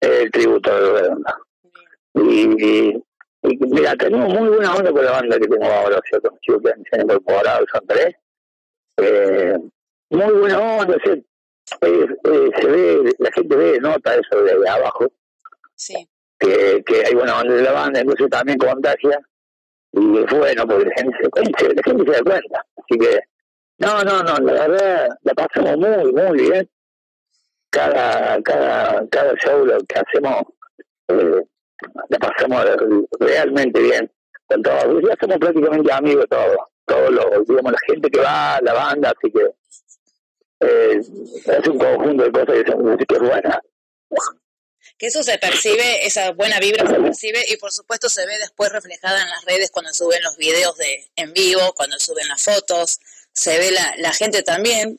el 0.00 0.30
tributo 0.30 0.74
de 0.74 0.80
los 0.80 1.00
redondos. 1.00 1.34
Y, 2.14 2.64
y, 2.64 2.88
y 3.42 3.56
mira, 3.70 3.96
tenemos 3.96 4.28
muy 4.32 4.48
buena 4.48 4.74
onda 4.74 4.92
con 4.92 5.04
la 5.04 5.10
banda 5.12 5.38
que 5.38 5.48
tengo 5.48 5.64
ahora, 5.64 5.98
o 5.98 6.02
sea, 6.08 6.20
con 6.20 6.30
los 6.32 6.40
chicos 6.40 6.62
que 6.62 6.70
se 6.90 6.96
han 6.96 7.02
incorporado, 7.02 7.64
son 7.72 7.86
tres. 7.86 8.14
Eh, 8.98 9.56
muy 10.10 10.32
buena 10.34 10.58
onda, 10.60 10.96
sea, 11.04 11.14
eh, 11.14 12.06
eh, 12.24 12.50
se 12.60 12.66
ve, 12.66 13.14
la 13.18 13.32
gente 13.32 13.56
ve, 13.56 13.78
nota 13.80 14.14
eso 14.14 14.42
de, 14.42 14.58
de 14.58 14.68
abajo, 14.68 15.06
Sí. 15.76 16.08
que, 16.38 16.82
que 16.84 17.06
hay 17.06 17.14
buena 17.14 17.40
onda 17.40 17.54
de 17.54 17.62
la 17.62 17.72
banda, 17.72 18.00
entonces 18.00 18.28
también 18.30 18.58
contagia. 18.58 19.18
Y 19.92 20.18
es 20.18 20.26
bueno, 20.30 20.66
porque 20.66 20.86
la 20.86 20.94
gente 20.96 21.16
se, 21.20 21.82
gente 21.84 22.04
se 22.04 22.10
da 22.10 22.22
cuenta. 22.22 22.66
Así 22.76 22.98
que, 22.98 23.20
no, 23.78 24.02
no, 24.02 24.22
no, 24.22 24.36
la 24.38 24.66
verdad, 24.66 25.08
la 25.22 25.34
pasamos 25.34 25.76
muy, 25.76 26.12
muy 26.12 26.38
bien. 26.48 26.70
Cada, 27.70 28.42
cada, 28.42 29.06
cada 29.08 29.34
show 29.36 29.64
lo 29.64 29.78
que 29.78 29.98
hacemos, 29.98 30.42
eh, 31.08 31.42
la 32.08 32.18
pasamos 32.18 32.64
realmente 33.20 33.80
bien. 33.80 34.10
Con 34.46 34.62
todo. 34.62 35.00
Ya 35.00 35.14
somos 35.20 35.38
prácticamente 35.38 35.92
amigos 35.92 36.26
todos. 36.28 36.56
Todos 36.86 37.10
los, 37.10 37.46
digamos, 37.46 37.72
la 37.72 37.78
gente 37.86 38.10
que 38.10 38.20
va, 38.20 38.58
la 38.62 38.74
banda, 38.74 39.12
así 39.16 39.32
que 39.32 39.54
eh, 40.60 40.98
es 40.98 41.68
un 41.68 41.78
conjunto 41.78 42.24
de 42.24 42.32
cosas 42.32 42.62
que 42.62 42.70
son 42.70 42.84
música 42.84 43.18
buena. 43.18 43.60
Que 44.96 45.06
eso 45.06 45.22
se 45.22 45.38
percibe, 45.38 46.06
esa 46.06 46.30
buena 46.32 46.60
vibra 46.60 46.88
se 46.88 47.00
percibe 47.00 47.44
y 47.48 47.56
por 47.56 47.72
supuesto 47.72 48.08
se 48.08 48.24
ve 48.26 48.38
después 48.38 48.70
reflejada 48.70 49.22
en 49.22 49.28
las 49.28 49.44
redes 49.44 49.70
cuando 49.70 49.92
suben 49.92 50.22
los 50.22 50.36
videos 50.36 50.76
de 50.76 51.10
en 51.16 51.32
vivo, 51.32 51.72
cuando 51.74 51.98
suben 51.98 52.28
las 52.28 52.42
fotos, 52.42 53.00
se 53.32 53.58
ve 53.58 53.72
la, 53.72 53.94
la 53.98 54.12
gente 54.12 54.42
también 54.42 54.98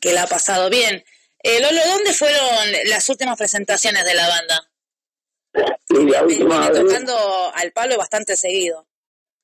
que 0.00 0.12
la 0.12 0.24
ha 0.24 0.26
pasado 0.26 0.68
bien. 0.70 1.04
Eh, 1.42 1.60
Lolo, 1.60 1.80
¿dónde 1.86 2.12
fueron 2.12 2.72
las 2.86 3.08
últimas 3.08 3.36
presentaciones 3.36 4.04
de 4.04 4.14
la 4.14 4.28
banda? 4.28 4.70
Y 5.88 6.10
la 6.10 6.22
última 6.22 6.70
Viene 6.70 6.80
tocando 6.80 7.52
al 7.54 7.72
palo 7.72 7.96
bastante 7.96 8.36
seguido. 8.36 8.86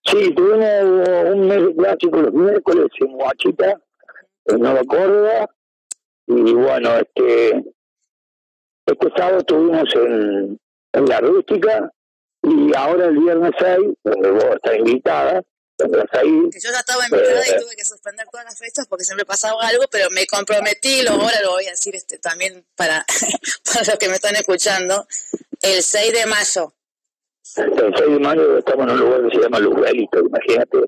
Sí, 0.05 0.33
tuvimos 0.35 1.09
un 1.35 1.49
mes 1.49 1.61
clásico 1.77 2.23
los 2.23 2.33
miércoles 2.33 2.87
en 3.01 3.09
Huachita, 3.11 3.81
en 4.47 4.59
Nueva 4.61 4.83
Córdoba, 4.85 5.51
y 6.27 6.53
bueno, 6.53 6.99
este, 6.99 7.65
este 8.93 9.09
sábado 9.17 9.39
estuvimos 9.39 9.85
en, 9.95 10.59
en 10.93 11.07
La 11.07 11.21
Rústica, 11.21 11.91
y 12.43 12.75
ahora 12.77 13.07
el 13.07 13.19
viernes 13.19 13.53
6, 13.59 13.79
donde 14.05 14.31
vos 14.31 14.45
estás 14.55 14.77
invitada, 14.79 15.43
donde 15.77 15.99
vas 15.99 16.07
a 16.13 16.25
ir, 16.25 16.49
Que 16.51 16.61
yo 16.61 16.71
ya 16.73 16.79
estaba 16.79 17.05
invitada 17.05 17.41
Eh. 17.43 17.57
y 17.57 17.63
tuve 17.65 17.77
que 17.77 17.85
suspender 17.85 18.27
todas 18.31 18.47
las 18.47 18.59
fechas 18.59 18.87
porque 18.89 19.05
siempre 19.05 19.25
pasaba 19.27 19.61
algo, 19.63 19.85
pero 19.91 20.09
me 20.11 20.27
comprometí, 20.27 21.03
lo, 21.03 21.13
ahora 21.13 21.41
lo 21.43 21.51
voy 21.53 21.67
a 21.67 21.71
decir 21.71 21.95
este 21.97 22.19
también 22.19 22.65
para, 22.77 23.05
para 23.65 23.85
los 23.87 23.99
que 23.99 24.09
me 24.09 24.15
están 24.15 24.35
escuchando, 24.37 25.07
el 25.63 25.83
6 25.83 26.13
de 26.13 26.27
mayo. 26.27 26.73
el 27.57 27.95
6 27.97 28.11
de 28.11 28.19
mayo 28.21 28.59
estamos 28.59 28.87
en 28.87 28.93
un 28.93 28.99
lugar 29.01 29.23
que 29.29 29.37
se 29.37 29.43
llama 29.43 29.59
Luzbelito, 29.61 30.21
imagínate 30.21 30.79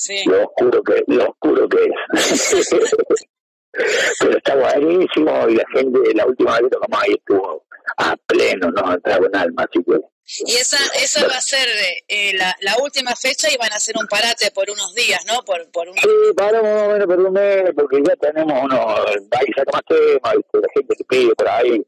Sí. 0.00 0.24
lo 0.26 0.44
oscuro 0.44 0.80
que, 0.84 1.02
lo 1.08 1.28
oscuro 1.30 1.68
que 1.68 1.90
es. 2.12 2.70
Pero 3.72 4.36
está 4.36 4.56
buenísimo 4.56 5.48
y 5.48 5.56
la 5.56 5.64
gente, 5.74 6.14
la 6.14 6.26
última 6.26 6.52
vez 6.52 6.62
que 6.62 6.70
tocamos 6.70 7.02
ahí 7.02 7.14
estuvo 7.14 7.64
a 7.96 8.16
pleno, 8.26 8.70
¿no? 8.70 8.94
Entraba 8.94 9.26
en 9.26 9.36
alma, 9.36 9.66
así 9.68 9.82
que. 9.84 9.98
Y 10.46 10.56
esa, 10.56 10.76
esa 11.02 11.26
va 11.26 11.36
a 11.36 11.40
ser 11.40 11.66
eh, 12.06 12.32
la, 12.34 12.54
la 12.60 12.76
última 12.82 13.16
fecha 13.16 13.48
y 13.50 13.56
van 13.56 13.72
a 13.72 13.76
hacer 13.76 13.94
un 13.98 14.06
parate 14.06 14.50
por 14.50 14.68
unos 14.70 14.94
días, 14.94 15.24
¿no? 15.26 15.42
Por, 15.42 15.70
por 15.70 15.88
un... 15.88 15.94
Sí, 15.94 16.08
paramos 16.36 16.70
más 16.70 16.82
o 16.82 16.92
menos 16.92 17.06
por 17.06 17.20
un 17.20 17.32
mes, 17.32 17.70
porque 17.74 18.02
ya 18.06 18.14
tenemos 18.16 18.62
unos, 18.62 19.00
ahí 19.30 19.46
saca 19.56 19.72
más 19.72 19.82
temas, 19.88 20.34
la 20.52 20.68
gente 20.74 20.96
que 20.96 21.04
pide 21.04 21.34
por 21.34 21.48
ahí. 21.48 21.82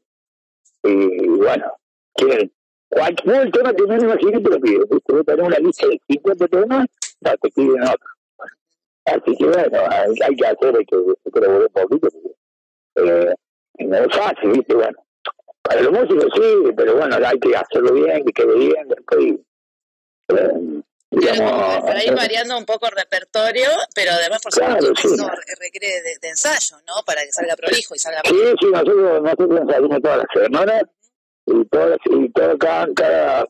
Y 0.83 1.27
bueno, 1.27 1.71
quieren, 2.15 2.51
cualquier 2.89 3.51
tema 3.51 3.73
que 3.73 3.83
no 3.83 3.95
me 3.95 4.03
imagino 4.03 4.41
te 4.41 4.49
lo 4.49 4.59
pide, 4.59 4.79
¿viste? 4.89 5.13
Yo 5.13 5.23
tengo 5.23 5.45
una 5.45 5.59
lista 5.59 5.87
de 5.87 6.01
50 6.07 6.47
temas, 6.47 6.87
no, 7.21 7.37
te 7.37 7.49
piden 7.51 7.83
otro. 7.83 8.10
Así 9.05 9.35
que 9.37 9.45
bueno, 9.45 9.79
hay, 9.89 10.13
hay 10.23 10.35
que 10.35 10.45
hacer, 10.47 10.73
que, 10.85 10.85
que 11.33 11.39
elaborar 11.39 11.67
un 11.75 11.89
poquito, 11.89 12.07
eh, 12.95 13.33
no 13.79 13.97
es 13.97 14.15
fácil, 14.15 14.51
¿viste? 14.51 14.75
Bueno, 14.75 15.05
para 15.63 15.81
los 15.81 15.91
músicos 15.91 16.25
sí, 16.35 16.71
pero 16.75 16.95
bueno, 16.97 17.15
hay 17.25 17.39
que 17.39 17.55
hacerlo 17.55 17.93
bien, 17.93 18.23
que 18.25 18.31
quede 18.33 18.55
bien, 18.55 18.87
después, 18.87 19.25
eh, 20.29 20.81
digamos, 21.09 22.05
ir 22.05 22.15
variando 22.15 22.57
un 22.57 22.65
poco 22.65 22.85
el 22.87 22.91
repertorio, 22.93 23.69
pero 23.95 24.11
además, 24.11 24.41
por 24.41 24.51
Claro, 24.53 24.81
supuesto, 24.81 25.07
sí. 25.09 25.13
eso 25.15 25.31
requiere 25.59 25.87
de, 26.01 26.17
de 26.21 26.29
ensayo, 26.29 26.77
¿no? 26.87 26.93
Para 27.05 27.21
que 27.23 27.31
salga 27.31 27.55
prolijo 27.55 27.95
y 27.95 27.99
salga 27.99 28.21
Sí, 28.23 28.35
sí, 28.59 28.67
nosotros, 28.71 29.21
nosotros 29.21 29.59
ensayamos 29.61 30.01
todas 30.01 30.17
las 30.17 30.43
semanas 30.43 30.83
y 31.47 31.65
todas 31.65 31.97
y 32.05 32.29
todo 32.29 32.57
cada, 32.59 32.87
cada 32.93 33.47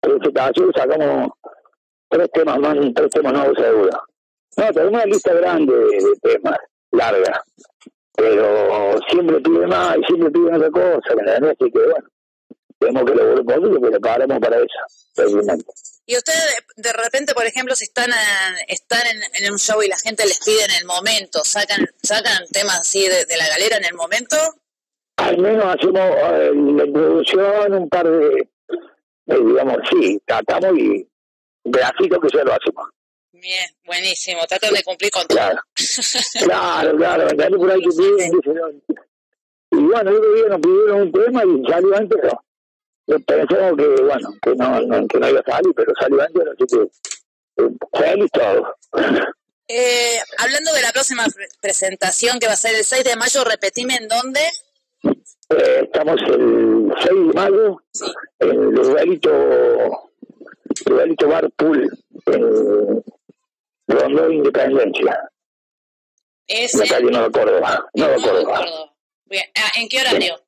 presentación 0.00 0.72
sacamos 0.76 1.30
tres 2.08 2.30
temas 2.32 2.58
más, 2.60 2.76
tres 2.94 3.10
temas 3.10 3.32
nuevos 3.32 3.58
seguro. 3.58 3.90
No, 4.56 4.72
tenemos 4.72 4.94
una 4.94 5.04
lista 5.06 5.32
grande 5.34 5.74
de, 5.74 6.14
temas, 6.22 6.58
larga, 6.90 7.44
pero 8.14 8.98
siempre 9.10 9.40
pide 9.40 9.66
más 9.66 9.96
y 9.96 10.04
siempre 10.04 10.30
pide 10.30 10.54
otra 10.54 10.70
cosa, 10.70 11.12
¿entendés? 11.12 11.56
Así 11.58 11.70
que 11.70 11.78
bueno, 11.78 12.08
tenemos 12.78 13.04
que 13.04 13.14
lograr 13.14 13.58
un 13.58 13.64
poquito, 13.64 13.80
pero 13.80 14.00
paramos 14.00 14.38
para 14.40 14.56
eso. 14.56 15.82
Y 16.06 16.16
ustedes 16.16 16.56
de, 16.76 16.92
repente, 16.92 17.34
por 17.34 17.46
ejemplo, 17.46 17.74
si 17.76 17.84
están 17.84 18.10
en, 18.10 18.56
están 18.68 19.02
en, 19.06 19.44
en 19.44 19.52
un 19.52 19.58
show 19.58 19.82
y 19.82 19.88
la 19.88 19.96
gente 19.96 20.24
les 20.26 20.40
pide 20.40 20.64
en 20.64 20.80
el 20.80 20.84
momento, 20.86 21.44
sacan 21.44 21.86
sacan 22.02 22.44
temas 22.50 22.80
así 22.80 23.06
de, 23.08 23.24
de 23.24 23.36
la 23.36 23.48
galera 23.48 23.76
en 23.76 23.84
el 23.84 23.94
momento. 23.94 24.36
Al 25.16 25.38
menos 25.38 25.64
hacemos 25.64 26.00
eh, 26.00 26.50
la 26.54 26.84
introducción, 26.84 27.74
un 27.74 27.88
par 27.88 28.08
de, 28.08 28.48
eh, 29.26 29.38
digamos, 29.46 29.76
sí, 29.90 30.20
tratamos 30.26 30.76
y 30.76 31.06
pedacitos 31.70 32.18
que 32.20 32.36
ya 32.36 32.44
lo 32.44 32.52
hacemos. 32.52 32.90
Bien, 33.42 33.66
buenísimo. 33.84 34.46
Tratan 34.46 34.72
de 34.72 34.84
cumplir 34.84 35.10
con 35.10 35.26
todo. 35.26 35.36
Claro, 35.38 35.58
claro, 36.46 36.96
claro, 36.96 37.22
¿entendés? 37.24 37.58
Por 37.58 37.70
ahí 37.72 37.80
que 37.80 37.88
piden, 37.88 38.30
no. 38.44 38.68
Y 39.72 39.82
bueno, 39.84 40.10
el 40.10 40.16
otro 40.16 40.32
día 40.34 40.44
nos 40.48 40.60
pidieron 40.60 41.00
un 41.02 41.12
tema 41.12 41.42
y 41.44 41.70
salió 41.70 41.96
antes, 41.96 42.18
pero 42.22 42.44
yo 43.08 43.20
pensamos 43.20 43.76
que, 43.78 44.02
bueno, 44.02 44.34
que 44.42 44.54
no, 44.54 44.80
no, 44.82 45.08
que 45.08 45.18
no 45.18 45.28
iba 45.28 45.40
a 45.40 45.50
salir, 45.50 45.72
pero 45.74 45.92
salió 45.98 46.22
antes, 46.22 46.42
así 46.52 46.64
que 46.76 47.64
eh, 47.64 47.70
feliz 47.98 48.30
todo. 48.32 48.76
Eh, 49.68 50.18
hablando 50.38 50.72
de 50.74 50.82
la 50.82 50.92
próxima 50.92 51.24
pre- 51.34 51.48
presentación 51.60 52.38
que 52.38 52.46
va 52.46 52.52
a 52.52 52.56
ser 52.56 52.76
el 52.76 52.84
6 52.84 53.02
de 53.04 53.16
mayo, 53.16 53.42
repetime 53.44 53.96
en 53.96 54.06
dónde. 54.08 54.40
Eh, 55.02 55.80
estamos 55.82 56.20
el 56.28 56.92
6 57.00 57.08
de 57.10 57.32
mayo 57.34 57.82
en 58.38 58.50
el 58.50 58.58
lugarito, 58.70 60.10
lugarito 60.86 61.28
Bar 61.28 61.50
Pool, 61.56 61.90
en 62.26 63.02
Rondó 63.86 64.30
Independencia, 64.30 65.30
Es 66.46 66.74
la 66.74 66.86
calle 66.86 67.10
Nueva 67.10 67.30
Córdoba, 67.30 67.88
Nueva 67.94 68.14
Córdoba. 68.16 68.58
Córdoba. 68.58 68.94
Bien. 69.26 69.44
Ah, 69.56 69.70
¿En 69.76 69.88
qué 69.88 70.00
horario? 70.00 70.44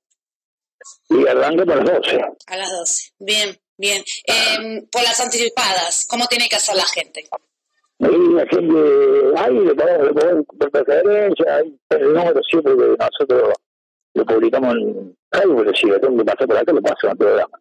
Y 1.09 1.27
arranca 1.27 1.65
para 1.65 1.83
las 1.85 2.03
12. 2.03 2.21
A 2.47 2.57
las 2.57 2.71
12. 2.71 3.13
Bien, 3.19 3.59
bien. 3.79 4.05
Eh, 4.27 4.83
por 4.91 5.03
las 5.03 5.19
anticipadas, 5.21 6.07
¿cómo 6.09 6.27
tiene 6.27 6.49
que 6.49 6.57
hacer 6.57 6.77
la 6.77 6.87
gente? 6.87 7.29
Ahí 8.01 8.29
la 8.35 8.47
gente, 8.47 8.79
ahí 9.37 9.55
le 9.55 9.75
ponemos 9.75 10.45
por 10.59 10.71
preferencia, 10.71 11.57
ahí 11.57 11.79
el 11.91 12.13
número 12.13 12.41
siempre 12.43 12.77
que 12.77 12.97
nosotros 12.99 13.55
lo 14.15 14.27
publicamos 14.27 14.75
en 14.75 15.17
Facebook, 15.31 15.77
si 15.77 15.87
lo 15.87 16.01
tengo 16.01 16.19
que 16.19 16.25
pasar 16.25 16.47
por 16.47 16.57
acá, 16.57 16.73
lo 16.73 16.83
paso 16.83 17.07
en 17.07 17.11
el 17.11 17.17
programa. 17.17 17.61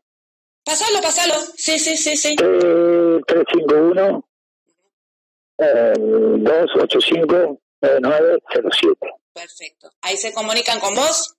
Pasalo, 0.65 1.01
pasalo. 1.01 1.33
Sí, 1.55 1.77
sí, 1.79 1.95
sí, 1.97 2.17
sí. 2.17 2.35
Eh, 2.41 3.21
351 3.27 4.25
eh, 5.57 5.93
285 5.97 7.59
9907. 7.81 8.97
Perfecto. 9.33 9.91
Ahí 10.01 10.17
se 10.17 10.33
comunican 10.33 10.79
con 10.79 10.95
vos. 10.95 11.35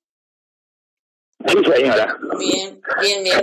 Sí, 1.46 1.56
señora. 1.64 2.16
Bien, 2.38 2.80
bien, 3.00 3.24
bien. 3.24 3.42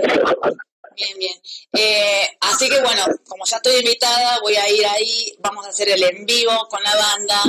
Bien, 0.94 1.18
bien. 1.18 1.40
Eh, 1.72 2.28
así 2.40 2.68
que 2.68 2.80
bueno, 2.80 3.04
como 3.26 3.44
ya 3.46 3.56
estoy 3.56 3.76
invitada, 3.76 4.38
voy 4.40 4.56
a 4.56 4.68
ir 4.68 4.86
ahí, 4.86 5.36
vamos 5.40 5.64
a 5.64 5.70
hacer 5.70 5.88
el 5.88 6.02
en 6.02 6.26
vivo 6.26 6.52
con 6.68 6.82
la 6.82 6.94
banda. 6.94 7.42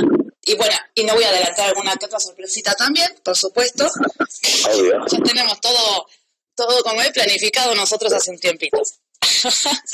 Y 0.46 0.56
bueno, 0.56 0.74
y 0.94 1.04
no 1.04 1.14
voy 1.14 1.24
a 1.24 1.28
adelantar 1.28 1.68
alguna 1.68 1.96
que 1.96 2.06
otra 2.06 2.20
sorpresita 2.20 2.74
también, 2.74 3.14
por 3.22 3.36
supuesto. 3.36 3.86
Obvio. 4.70 5.04
Ya 5.06 5.18
tenemos 5.18 5.60
todo, 5.60 6.06
todo 6.54 6.82
como 6.82 7.02
he 7.02 7.10
planificado 7.12 7.74
nosotros 7.74 8.12
hace 8.12 8.30
un 8.30 8.38
tiempito. 8.38 8.80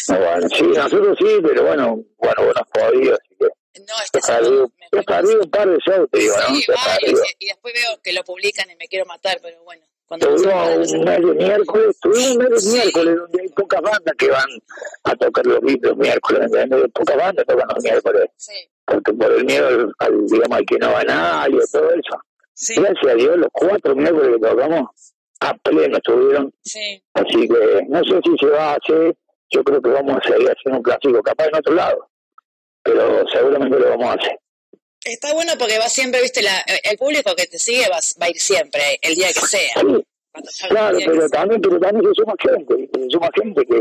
No, 0.09 0.19
bueno, 0.19 0.49
sí, 0.49 0.63
nosotros 0.63 1.19
sí, 1.19 1.39
pero 1.43 1.65
bueno, 1.65 2.05
bueno, 2.19 2.45
bueno, 2.45 2.61
podido, 2.73 3.15
así 3.15 3.37
que. 3.39 3.47
No, 3.81 3.95
este 4.05 5.39
un 5.39 5.51
par 5.51 5.69
de 5.69 5.79
shows, 5.79 6.11
te 6.11 6.19
digo, 6.19 6.35
¿no? 6.37 6.55
Sí, 6.55 6.65
varios, 6.69 6.99
perdido. 7.01 7.23
y, 7.39 7.45
y 7.45 7.49
después 7.49 7.75
veo 7.75 8.01
que 8.03 8.13
lo 8.13 8.25
publican 8.25 8.71
y 8.71 8.77
me 8.77 8.87
quiero 8.89 9.07
matar, 9.07 9.39
pero 9.43 9.63
bueno. 9.65 9.85
Cuando 10.07 10.27
Tuvimos 10.35 10.93
un 10.93 11.05
mes 11.05 11.19
de 11.21 11.35
miércoles, 11.35 11.97
tuvimos 12.01 12.31
un 12.31 12.39
mes 12.39 12.65
de 12.65 12.73
miércoles 12.73 13.17
donde 13.17 13.43
hay 13.43 13.49
pocas 13.51 13.81
bandas 13.81 14.15
que 14.19 14.29
van 14.29 14.49
a 15.05 15.15
tocar 15.15 15.47
los 15.47 15.61
los 15.63 15.97
miércoles, 15.97 16.41
¿entendés? 16.53 16.91
Pocas 16.93 17.17
bandas 17.17 17.47
tocan 17.47 17.69
los 17.73 17.85
miércoles. 17.85 18.31
Porque 18.85 19.13
por 19.13 19.33
el 19.33 19.45
miedo 19.45 19.69
al, 19.69 19.93
al, 19.99 20.27
digamos, 20.27 20.59
al 20.59 20.67
que 20.67 20.79
no 20.79 20.93
va 20.93 21.05
nadie, 21.05 21.61
todo 21.71 21.91
eso. 21.91 22.21
Gracias 22.81 23.07
a 23.13 23.15
Dios, 23.15 23.37
los 23.37 23.49
cuatro 23.53 23.95
miércoles 23.95 24.33
que 24.35 24.49
tocamos 24.49 25.10
a 25.41 25.55
pleno 25.55 25.97
estuvieron. 25.97 26.53
Sí. 26.63 27.03
Así 27.15 27.49
que 27.49 27.87
no 27.89 28.05
sé 28.05 28.21
si 28.25 28.37
se 28.39 28.47
va 28.47 28.73
a 28.73 28.77
hacer, 28.77 29.17
yo 29.51 29.65
creo 29.65 29.83
que 29.83 29.91
vamos 29.91 30.17
a 30.17 30.29
seguir 30.29 30.49
haciendo 30.51 30.79
un 30.79 30.83
clásico, 30.83 31.23
capaz 31.23 31.47
en 31.47 31.57
otro 31.57 31.75
lado, 31.75 32.09
pero 32.83 33.25
seguramente 33.33 33.79
lo 33.79 33.91
vamos 33.91 34.07
a 34.07 34.13
hacer. 34.15 34.39
Está 35.05 35.33
bueno 35.33 35.53
porque 35.59 35.79
va 35.79 35.89
siempre, 35.89 36.21
viste, 36.21 36.43
la, 36.43 36.63
el 36.85 36.99
público 36.99 37.35
que 37.35 37.47
te 37.47 37.59
sigue 37.59 37.89
va, 37.89 37.99
va 38.21 38.27
a 38.27 38.31
ir 38.31 38.39
siempre, 38.39 38.99
el 39.01 39.15
día 39.15 39.29
que 39.29 39.41
sea. 39.41 39.71
Salga 39.75 40.03
Claro, 40.69 40.99
pero 41.05 41.29
también, 41.29 41.61
pero 41.61 41.81
también 41.81 42.05
se 42.05 42.23
suma 42.23 42.35
gente, 42.39 42.89
se 42.95 43.11
suma 43.11 43.31
gente 43.35 43.67
que, 43.67 43.81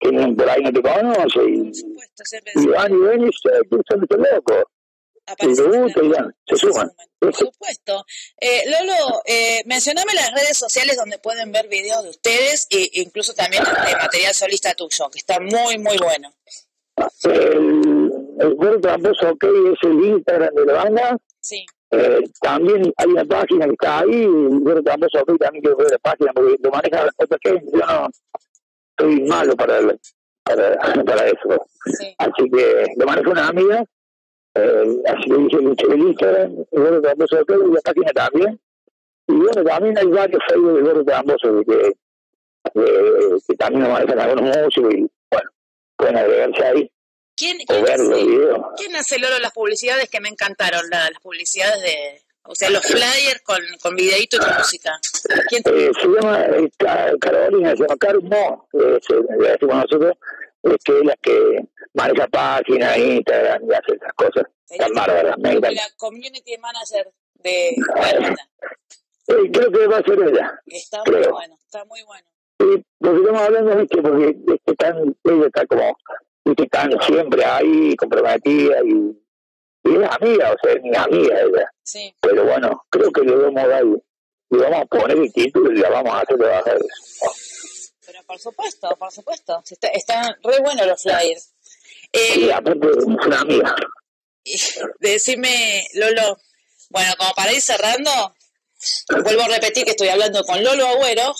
que 0.00 0.34
por 0.34 0.50
ahí 0.50 0.62
no 0.62 0.72
te 0.72 0.82
conoce 0.82 1.40
y, 1.48 2.62
y 2.62 2.66
van 2.66 2.92
y 2.92 2.96
ven 2.96 3.22
y 3.22 3.30
se 3.32 3.48
son 3.88 4.02
estos 4.02 4.18
locos. 4.18 4.64
Y 4.66 4.75
y 5.38 6.08
van, 6.08 6.34
se 6.46 6.56
suman. 6.56 6.90
Por 7.18 7.34
supuesto. 7.34 8.04
Eh, 8.40 8.62
Lolo, 8.70 9.22
eh, 9.26 9.62
mencioname 9.66 10.12
las 10.14 10.32
redes 10.32 10.56
sociales 10.56 10.96
donde 10.96 11.18
pueden 11.18 11.50
ver 11.52 11.68
videos 11.68 12.02
de 12.04 12.10
ustedes 12.10 12.66
e 12.70 12.88
incluso 13.00 13.34
también 13.34 13.64
de 13.64 13.96
material 13.96 14.34
solista 14.34 14.74
tuyo, 14.74 15.08
que 15.10 15.18
está 15.18 15.40
muy, 15.40 15.78
muy 15.78 15.96
bueno. 15.98 16.32
El, 17.24 18.10
el 18.40 18.54
Gordo 18.54 18.80
Tramposo 18.80 19.30
OK 19.30 19.44
es 19.44 19.78
el 19.82 20.04
Instagram 20.04 20.54
de 20.54 20.64
la 20.66 20.72
banda. 20.72 21.16
Sí. 21.40 21.64
Eh, 21.92 22.20
también 22.40 22.92
hay 22.96 23.06
una 23.06 23.24
página 23.24 23.66
que 23.66 23.72
está 23.72 23.98
ahí, 24.00 24.22
el 24.22 24.60
Gordo 24.60 24.82
Tramposo 24.82 25.18
OK 25.20 25.38
también 25.38 25.62
quiero 25.62 25.76
ver 25.76 25.90
la 25.90 25.98
página 25.98 26.32
porque 26.32 26.56
lo 26.60 26.70
maneja 26.70 27.08
otra 27.18 27.38
gente, 27.42 27.64
yo 27.72 27.78
no 27.78 28.08
soy 28.98 29.20
malo 29.22 29.56
para, 29.56 29.78
el- 29.78 30.00
para, 30.42 30.78
para 31.04 31.26
eso. 31.26 31.66
Así 32.18 32.50
que 32.52 32.86
lo 32.96 33.06
maneja 33.06 33.30
una 33.30 33.48
amiga, 33.48 33.84
eh, 34.56 35.02
así 35.06 35.30
que 35.30 35.36
dije 35.36 35.56
el, 35.56 35.92
el 35.92 36.08
Instagram, 36.08 36.64
el 36.72 37.02
Tramposo 37.02 37.40
OK 37.40 37.50
y 37.50 37.72
la 37.74 37.80
página 37.82 38.12
también. 38.12 38.60
Y 39.28 39.32
bueno, 39.32 39.64
también 39.64 39.98
hay 39.98 40.06
varios 40.06 40.42
Facebook 40.48 40.74
del 40.74 40.84
Gordo 40.84 41.04
Tramposo 41.04 41.62
que, 41.66 41.92
que, 42.74 43.36
que 43.48 43.54
también 43.56 43.82
lo 43.84 43.90
manejan 43.90 44.20
algunos 44.20 44.56
músicos 44.56 44.94
y 44.94 45.10
bueno, 45.30 45.50
pueden 45.96 46.16
agregarse 46.16 46.64
ahí 46.64 46.90
¿Quién, 47.36 47.58
los 47.68 48.08
videos. 48.24 48.58
quién 48.78 48.96
hace 48.96 49.18
Lolo 49.18 49.38
las 49.40 49.52
publicidades 49.52 50.08
que 50.08 50.20
me 50.20 50.28
encantaron? 50.30 50.80
la- 50.90 51.10
las 51.10 51.20
publicidades 51.20 51.82
de, 51.82 52.22
o 52.44 52.54
sea, 52.54 52.70
los 52.70 52.82
flyers 52.86 53.42
con, 53.44 53.58
con 53.82 53.94
videíto 53.94 54.36
y 54.36 54.40
con 54.40 54.56
música. 54.56 54.98
¿Quién 55.48 55.62
Eh, 55.66 55.90
se 56.00 56.08
llama 56.08 56.40
eh, 56.46 56.70
Ca- 56.78 57.12
Carolina, 57.20 57.70
se 57.76 57.82
llama 57.82 57.96
Caro 57.98 58.22
Mo, 58.22 58.68
eh, 58.72 58.98
se, 59.06 59.14
nosotros, 59.66 60.12
eh, 60.66 60.76
que 60.84 60.98
es 60.98 61.04
la 61.04 61.16
que 61.16 61.68
maneja 61.94 62.26
páginas, 62.28 62.96
Instagram 62.98 63.62
y 63.70 63.74
hace 63.74 63.94
esas 63.94 64.12
cosas 64.14 64.44
tan 64.78 64.92
bárbaras. 64.92 65.38
Me 65.38 65.54
la 65.60 65.82
community 65.96 66.58
manager 66.58 67.12
de? 67.34 67.68
Eh, 69.28 69.50
creo 69.52 69.72
que 69.72 69.86
va 69.88 69.98
a 69.98 70.02
ser 70.02 70.18
ella. 70.22 70.60
Está 70.66 70.98
muy 71.04 71.14
Creo. 71.16 71.32
bueno, 71.32 71.58
está 71.64 71.84
muy 71.84 72.02
bueno. 72.04 72.28
Sí, 72.60 72.84
porque 72.98 73.18
estamos 73.18 73.42
hablando, 73.42 73.76
viste, 73.76 74.02
porque 74.02 74.28
es 74.28 74.60
que 74.64 74.74
tan, 74.74 75.16
ella 75.24 75.46
está 75.46 75.66
como, 75.66 75.96
viste, 76.44 76.66
tan 76.68 77.02
siempre 77.02 77.44
ahí, 77.44 77.96
comprometida 77.96 78.78
y, 78.84 79.20
y 79.84 79.96
es 79.96 80.10
amiga, 80.10 80.52
o 80.52 80.56
sea, 80.62 80.72
es 80.72 80.82
mi 80.82 80.96
amiga 80.96 81.40
ella. 81.40 81.70
Sí. 81.82 82.14
Pero 82.20 82.44
bueno, 82.44 82.84
creo 82.88 83.10
que 83.10 83.22
le 83.22 83.34
vamos 83.34 83.62
a 83.62 83.66
dar, 83.66 83.84
le 83.84 84.58
vamos 84.58 84.80
a 84.80 84.86
poner 84.86 85.18
el 85.18 85.32
título 85.32 85.72
y 85.72 85.76
la 85.76 85.90
vamos 85.90 86.14
a 86.14 86.20
hacer 86.20 86.38
trabajar. 86.38 86.78
Pero 88.06 88.22
por 88.24 88.38
supuesto, 88.38 88.96
por 88.96 89.12
supuesto. 89.12 89.62
Está- 89.68 89.88
están 89.88 90.36
re 90.42 90.60
buenos 90.60 90.86
los 90.86 91.02
flyers. 91.02 91.50
Eh, 92.12 92.50
una 93.04 93.40
amiga. 93.40 93.74
decime, 95.00 95.86
Lolo, 95.94 96.38
bueno, 96.90 97.12
como 97.18 97.32
para 97.34 97.52
ir 97.52 97.60
cerrando, 97.60 98.10
vuelvo 99.24 99.42
a 99.42 99.48
repetir 99.48 99.84
que 99.84 99.90
estoy 99.90 100.08
hablando 100.08 100.44
con 100.44 100.62
Lolo 100.62 100.86
Agüero 100.86 101.34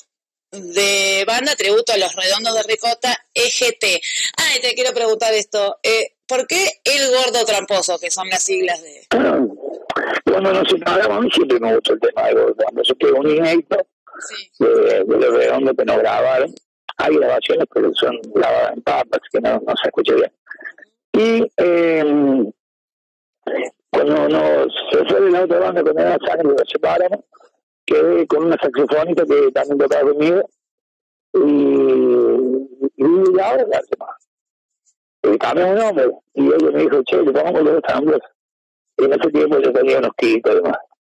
de 0.50 1.24
banda 1.26 1.54
tributo 1.54 1.92
a 1.92 1.96
los 1.98 2.14
redondos 2.14 2.54
de 2.54 2.62
ricota 2.64 3.16
EGT. 3.34 4.00
Ah, 4.38 4.56
y 4.56 4.60
te 4.60 4.74
quiero 4.74 4.92
preguntar 4.92 5.32
esto, 5.34 5.78
eh, 5.82 6.14
¿por 6.26 6.46
qué 6.46 6.80
el 6.84 7.08
gordo 7.10 7.44
tramposo, 7.44 7.98
que 7.98 8.10
son 8.10 8.28
las 8.28 8.42
siglas 8.42 8.80
de... 8.82 9.06
Cuando 10.24 10.52
nos 10.52 10.68
separamos, 10.68 11.32
siempre 11.34 11.58
me 11.60 11.74
gustó 11.74 11.94
el 11.94 12.00
tema 12.00 12.26
de 12.28 12.34
Gordo. 12.34 12.54
Cuando 12.56 12.84
se 12.84 12.94
quedó 12.96 13.16
un 13.16 13.30
inédito 13.30 13.86
de, 14.58 15.04
de 15.04 15.04
los 15.04 15.34
redondos 15.34 15.74
que 15.76 15.84
nos 15.84 15.98
grabaron. 15.98 16.54
Hay 16.98 17.16
grabaciones, 17.16 17.66
pero 17.72 17.92
son 17.94 18.18
grabadas 18.34 18.72
en 18.72 18.82
papas, 18.82 19.20
que 19.30 19.40
no, 19.40 19.60
no 19.66 19.74
se 19.82 19.88
escucha 19.88 20.14
bien. 20.14 20.32
Y 21.12 21.52
eh, 21.58 22.52
cuando 23.90 24.28
nos 24.28 24.72
se 24.90 25.04
fue 25.06 25.20
de 25.20 25.30
la 25.30 25.44
otra 25.44 25.58
banda, 25.58 25.82
cuando 25.82 26.00
era 26.00 26.18
sangre, 26.26 26.48
nos 26.48 26.68
separamos, 26.70 27.20
quedé 27.84 28.26
con 28.26 28.44
una 28.44 28.56
saxofonista 28.56 29.24
que 29.24 29.52
también 29.52 29.78
tocaba 29.78 30.10
conmigo. 30.10 30.48
Y, 31.34 31.42
y 32.96 33.40
ahora 33.40 33.66
la 33.68 33.82
más. 33.98 34.28
Y 35.22 35.38
cambié 35.38 35.64
un 35.64 35.74
nombre. 35.76 36.10
Y 36.34 36.46
ella 36.46 36.70
me 36.72 36.78
dijo, 36.80 37.02
che, 37.04 37.16
le 37.22 37.32
pongamos 37.32 37.62
los 37.62 37.82
tambores. 37.82 38.22
En 38.96 39.12
ese 39.12 39.30
tiempo 39.30 39.58
yo 39.58 39.72
tenía 39.72 39.98
unos 39.98 40.12
kilitos 40.16 40.54
de 40.54 40.62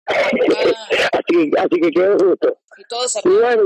más. 0.09 1.11
así, 1.13 1.51
así 1.59 1.81
que 1.81 1.91
quedó 1.91 2.19
justo. 2.19 2.59
Y 2.77 2.85
todo 2.89 3.09
se 3.09 3.21
Y 3.25 3.29
bueno, 3.29 3.63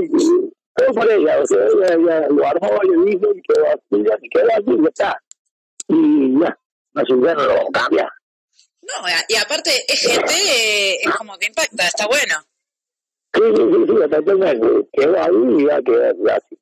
todo 0.75 0.93
por 0.93 1.11
ella, 1.11 1.39
o 1.39 1.45
sea, 1.45 1.57
ella, 1.57 1.93
ella 1.95 2.27
lo 2.29 2.47
armó, 2.47 2.79
le 2.83 3.11
dijo, 3.11 3.27
y 3.33 3.41
quedó 3.41 3.67
así, 3.67 3.81
y 4.21 4.29
quedó 4.29 4.51
así, 4.51 4.83
ya 4.83 4.89
está. 4.89 5.23
Y 5.87 6.39
ya, 6.39 6.57
no 6.93 7.01
sé, 7.05 7.13
ya 7.25 7.33
no 7.33 7.43
lo 7.43 7.53
vamos 7.55 7.69
a 7.73 7.79
cambiar. 7.79 8.09
No, 8.81 9.09
y 9.29 9.35
aparte 9.35 9.71
EGT 9.87 10.31
eh, 10.31 10.97
es 11.03 11.15
como 11.15 11.37
que 11.37 11.47
impacta, 11.47 11.87
está 11.87 12.05
bueno. 12.07 12.35
Sí, 13.33 13.41
sí, 13.55 13.61
sí, 13.61 13.85
sí, 13.87 14.09
totalmente. 14.09 14.67
Quedó 14.91 15.23
ahí 15.23 15.61
y 15.61 15.67
ya 15.67 15.81
quedó 15.81 16.33
así. 16.33 16.57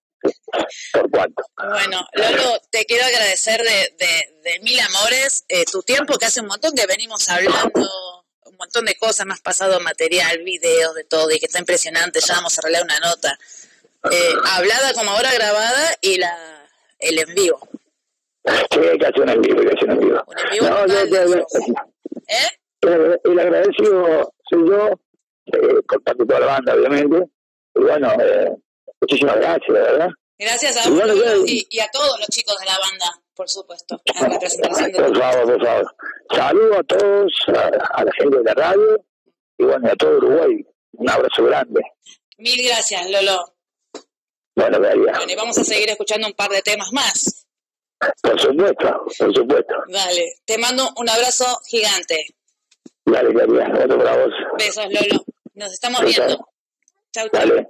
¿Por 0.94 1.10
cuánto? 1.10 1.44
Bueno, 1.58 2.08
Lolo, 2.14 2.60
te 2.70 2.86
quiero 2.86 3.06
agradecer 3.06 3.62
de, 3.62 3.96
de, 3.98 4.52
de 4.52 4.60
mil 4.60 4.80
amores 4.80 5.46
eh, 5.50 5.66
tu 5.66 5.82
tiempo, 5.82 6.18
que 6.18 6.26
hace 6.26 6.42
un 6.42 6.48
montón 6.48 6.74
que 6.76 6.86
venimos 6.86 7.28
hablando, 7.28 8.21
montón 8.62 8.86
de 8.86 8.96
cosas, 8.96 9.26
me 9.26 9.34
has 9.34 9.42
pasado 9.42 9.80
material, 9.82 10.40
videos, 10.44 10.96
de 10.96 11.04
todo, 11.04 11.30
y 11.32 11.40
que 11.40 11.46
está 11.48 11.60
impresionante, 11.60 12.20
ya 12.20 12.36
vamos 12.36 12.58
a 12.58 12.62
arreglar 12.62 12.84
una 12.84 13.00
nota. 13.00 13.38
Eh, 14.12 14.34
hablada 14.46 14.94
como 14.94 15.12
ahora 15.12 15.32
grabada 15.34 15.96
y 16.02 16.18
la 16.18 16.68
el 17.00 17.20
en 17.20 17.36
vivo. 17.36 17.60
Sí, 18.72 18.80
hay 18.80 18.98
que 18.98 19.06
hacer 19.06 19.22
un 19.22 19.30
en 19.30 19.42
vivo, 19.42 19.60
hay 19.60 19.68
que 19.68 19.74
hacer 19.74 19.86
un 19.86 19.92
en 19.92 20.00
vivo. 20.00 20.24
No, 20.62 20.88
yo, 20.88 21.06
yo, 21.06 21.36
yo- 21.36 21.46
el, 22.82 23.20
el 23.24 23.40
agradecido 23.40 24.34
soy 24.50 24.68
yo, 24.70 24.88
eh, 25.54 25.82
toda 26.28 26.40
la 26.40 26.46
banda, 26.48 26.74
obviamente. 26.74 27.30
Y 27.76 27.80
bueno, 27.80 28.12
eh, 28.20 28.52
muchísimas 29.02 29.36
gracias, 29.38 29.70
la 29.70 29.80
verdad. 29.80 30.10
Gracias 30.40 30.78
a 30.78 30.90
vos 30.90 31.04
y, 31.46 31.68
y 31.70 31.80
a 31.80 31.88
todos 31.92 32.18
los 32.18 32.28
chicos 32.30 32.56
de 32.60 32.66
la 32.66 32.78
banda, 32.80 33.21
por 33.36 33.50
supuesto, 33.50 34.02
en 34.06 34.32
representación 34.32 34.92
de 34.92 35.00
Por 35.00 35.18
favor, 35.18 35.44
por 35.58 35.66
favor. 35.66 35.96
Saludos 36.36 36.78
a 36.78 36.84
todos, 36.84 37.34
a, 37.48 37.68
a 38.00 38.04
la 38.06 38.12
gente 38.14 38.38
de 38.38 38.44
la 38.44 38.54
radio 38.54 39.06
y 39.58 39.64
bueno, 39.64 39.90
a 39.92 39.96
todo 39.96 40.18
Uruguay. 40.18 40.66
Un 40.94 41.10
abrazo 41.10 41.44
grande. 41.46 41.82
Mil 42.38 42.68
gracias, 42.68 43.10
Lolo. 43.10 43.56
Bueno, 44.56 44.80
Daria, 44.80 45.14
Bueno, 45.16 45.32
y 45.32 45.36
vamos 45.36 45.58
a 45.58 45.64
seguir 45.64 45.90
escuchando 45.90 46.28
un 46.28 46.34
par 46.34 46.50
de 46.52 46.62
temas 46.62 46.92
más. 46.92 47.48
por 48.22 48.40
supuesto, 48.40 49.06
por 49.18 49.34
supuesto. 49.36 49.74
Dale, 49.88 50.36
te 50.46 50.58
mando 50.58 50.90
un 50.98 51.10
abrazo 51.10 51.46
gigante. 51.68 52.26
Dale, 53.06 53.32
Daria, 53.34 53.84
otro 53.86 53.98
para 53.98 54.18
vos. 54.18 54.34
Besos, 54.58 54.86
Lolo. 54.90 55.24
Nos 55.54 55.72
estamos 55.72 56.02
viendo. 56.02 56.38
Chau, 57.14 57.30
chau. 57.30 57.30
Dale. 57.32 57.70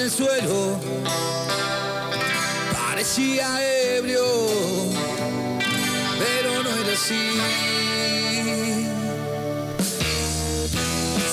El 0.00 0.10
suelo. 0.10 0.80
Parecía 2.72 3.46
ebrio, 3.96 4.24
pero 6.18 6.62
no 6.62 6.70
era 6.70 6.92
así. 6.92 7.30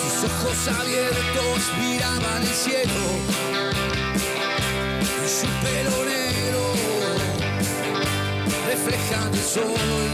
Sus 0.02 0.30
ojos 0.30 0.60
abiertos 0.80 1.60
miraban 1.80 2.42
el 2.42 2.56
cielo 2.64 3.04
y 5.26 5.30
su 5.30 5.48
pelo 5.64 6.06
negro 6.06 6.64
reflejando 8.68 9.38
el 9.38 9.44
sol. 9.44 10.10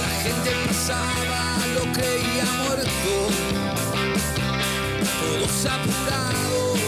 La 0.00 0.12
gente 0.22 0.50
pasaba, 0.66 1.40
lo 1.74 1.92
creía 1.92 2.44
muerto, 2.64 3.12
todos 5.46 5.66
apurados, 5.66 6.78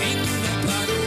ninguno 0.00 0.52
paró. 0.66 1.00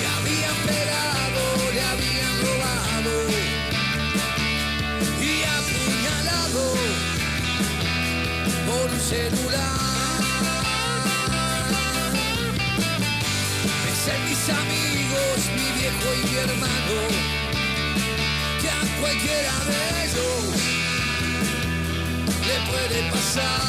Le 0.00 0.06
habían 0.16 0.56
pegado, 0.66 1.42
le 1.74 1.82
habían 1.82 2.34
robado 2.42 3.14
y 5.20 5.42
apuñalado 5.56 6.64
por 8.66 8.86
un 8.90 9.00
celular. 9.00 9.80
Pensé 13.84 14.10
en 14.16 14.22
mis 14.28 14.48
amigos, 14.48 15.36
mi 15.56 15.68
viejo 15.80 16.08
y 16.14 16.30
mi 16.30 16.36
hermano, 16.36 16.96
que 18.60 18.68
a 18.68 19.00
cualquiera 19.00 19.54
de 19.68 20.04
ellos 20.04 20.73
puede 22.70 23.10
pasar. 23.10 23.60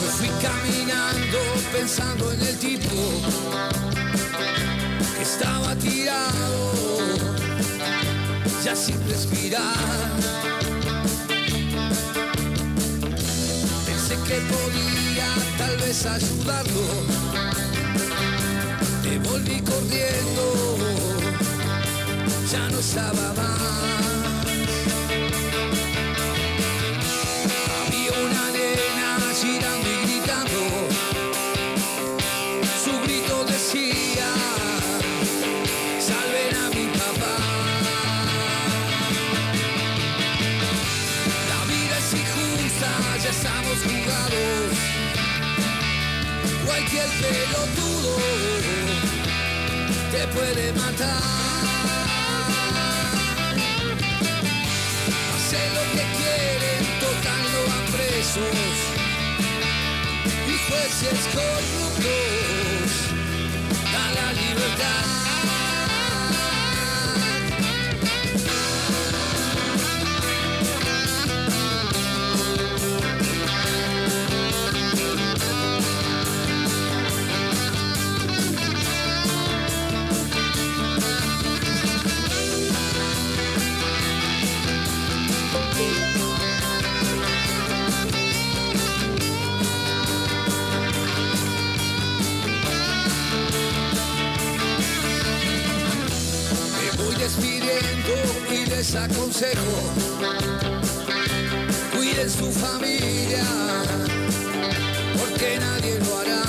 Me 0.00 0.08
fui 0.16 0.28
caminando 0.40 1.38
pensando 1.72 2.32
en 2.32 2.40
el 2.40 2.58
tipo 2.58 2.96
que 5.16 5.22
estaba 5.22 5.74
tirado 5.76 6.72
ya 8.64 8.76
sin 8.76 8.96
respirar. 9.08 10.10
Pensé 13.86 14.14
que 14.26 14.40
podía 14.52 15.28
tal 15.58 15.76
vez 15.78 16.06
ayudarlo. 16.06 17.29
Me 19.10 19.18
volví 19.18 19.60
corriendo, 19.62 20.76
ya 22.48 22.68
no 22.70 22.78
estaba 22.78 23.34
más. 23.34 24.46
Había 27.80 28.12
una 28.12 28.44
nena 28.52 29.18
girando 29.34 29.88
y 29.90 30.06
gritando. 30.06 30.60
Su 32.84 32.92
grito 33.02 33.44
decía, 33.46 34.28
salven 35.98 36.54
a 36.54 36.70
mi 36.70 36.86
papá. 36.96 37.36
La 41.50 41.60
vida 41.66 41.98
es 41.98 42.10
injusta, 42.14 42.90
ya 43.24 43.30
estamos 43.30 43.76
jugados. 43.82 44.70
Cualquier 46.64 47.08
pelotudo 47.20 48.10
te 50.20 50.26
puede 50.28 50.72
matar. 50.72 51.22
Hacen 55.34 55.68
lo 55.76 55.84
que 55.94 56.04
quieren, 56.18 56.80
tocando 57.00 57.58
a 57.76 57.80
presos 57.94 58.76
y 60.46 60.56
jueces 60.68 61.20
corruptos 61.34 62.90
dan 63.92 64.14
la 64.14 64.32
libertad. 64.32 65.09
Les 98.80 98.94
aconsejo 98.94 99.76
cuiden 101.94 102.30
su 102.30 102.50
familia 102.50 103.44
porque 105.18 105.58
nadie 105.60 105.98
lo 106.00 106.18
hará. 106.18 106.42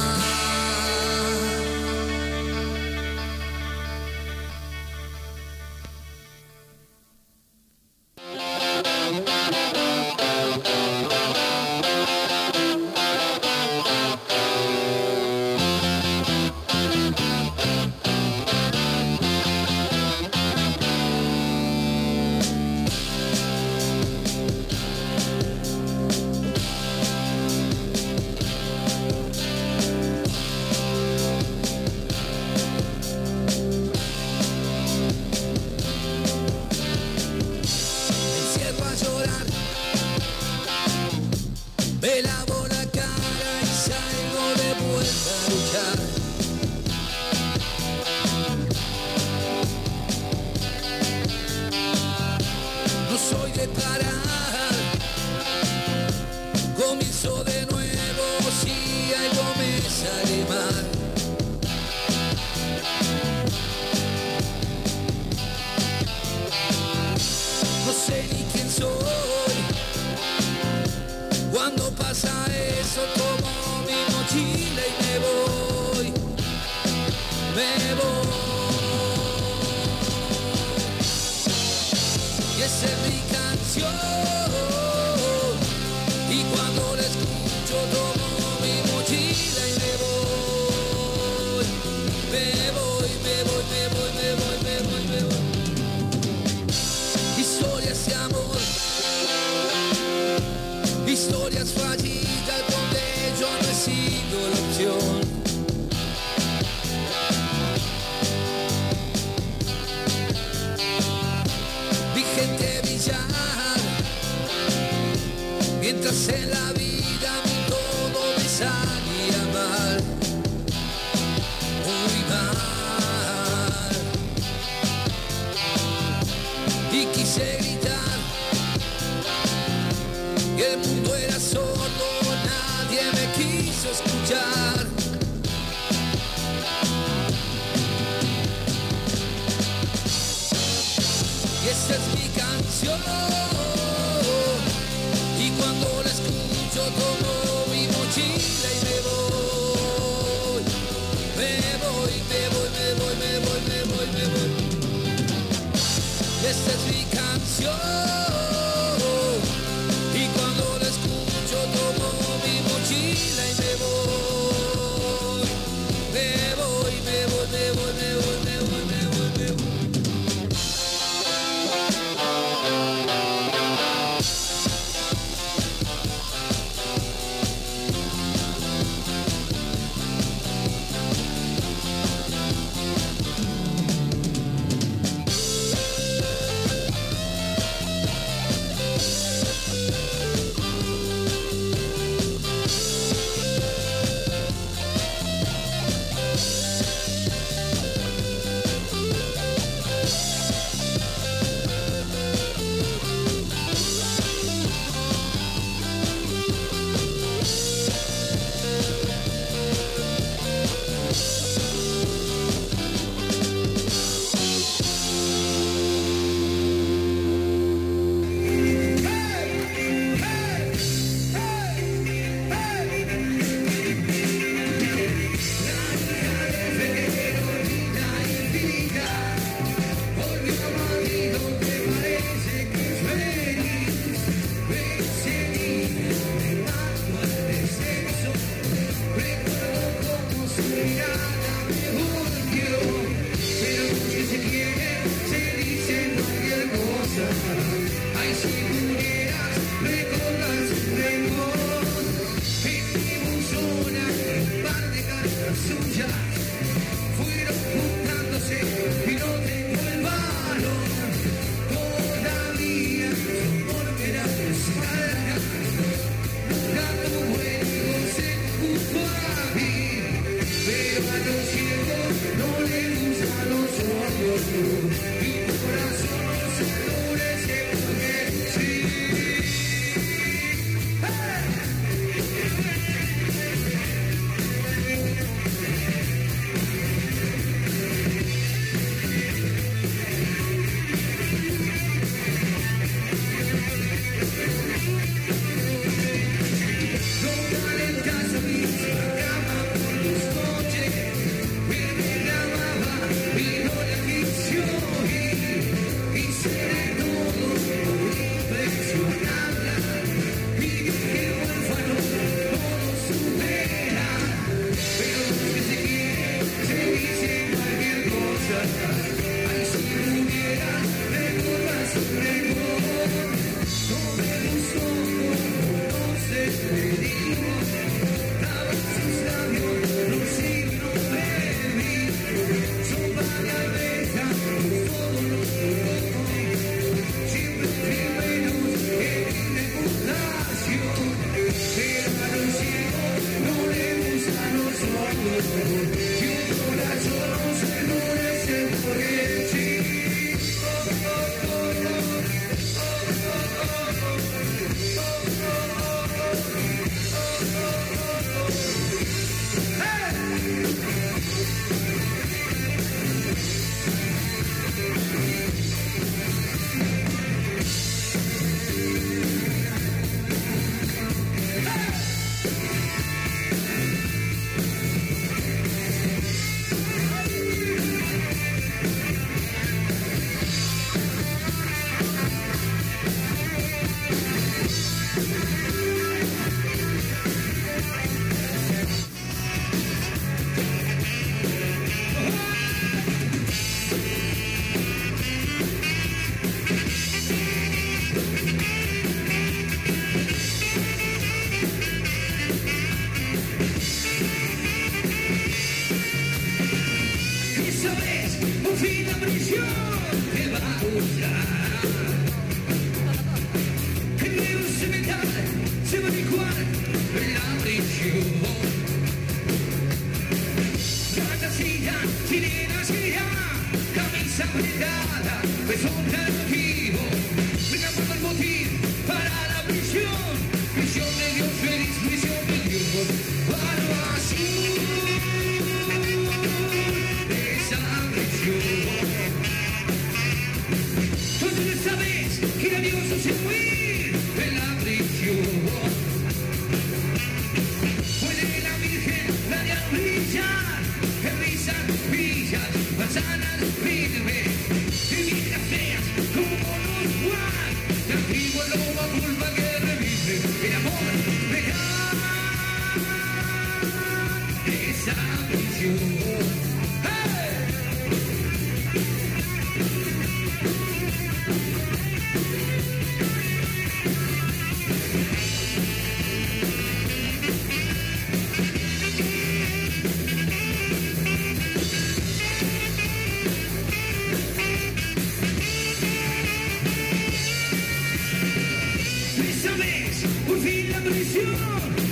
Prisión 490.62 491.56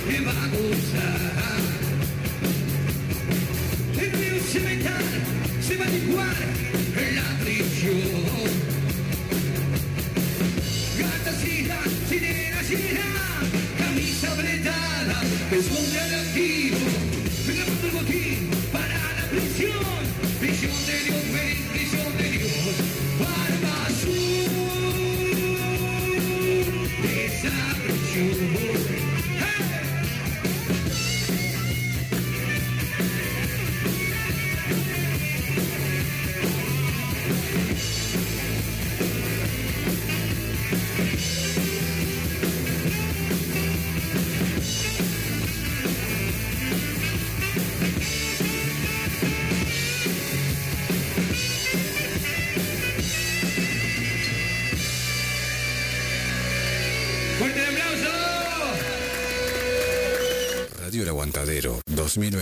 me 0.08 0.20
va 0.20 0.32
a 0.32 0.48
gozar. 0.48 1.20
El 3.98 4.12
río 4.12 4.42
cemental 4.42 5.04
se 5.60 5.76
va 5.76 5.84
a 5.84 5.88
licuar 5.88 6.36
la 7.14 7.44
prisión. 7.44 8.39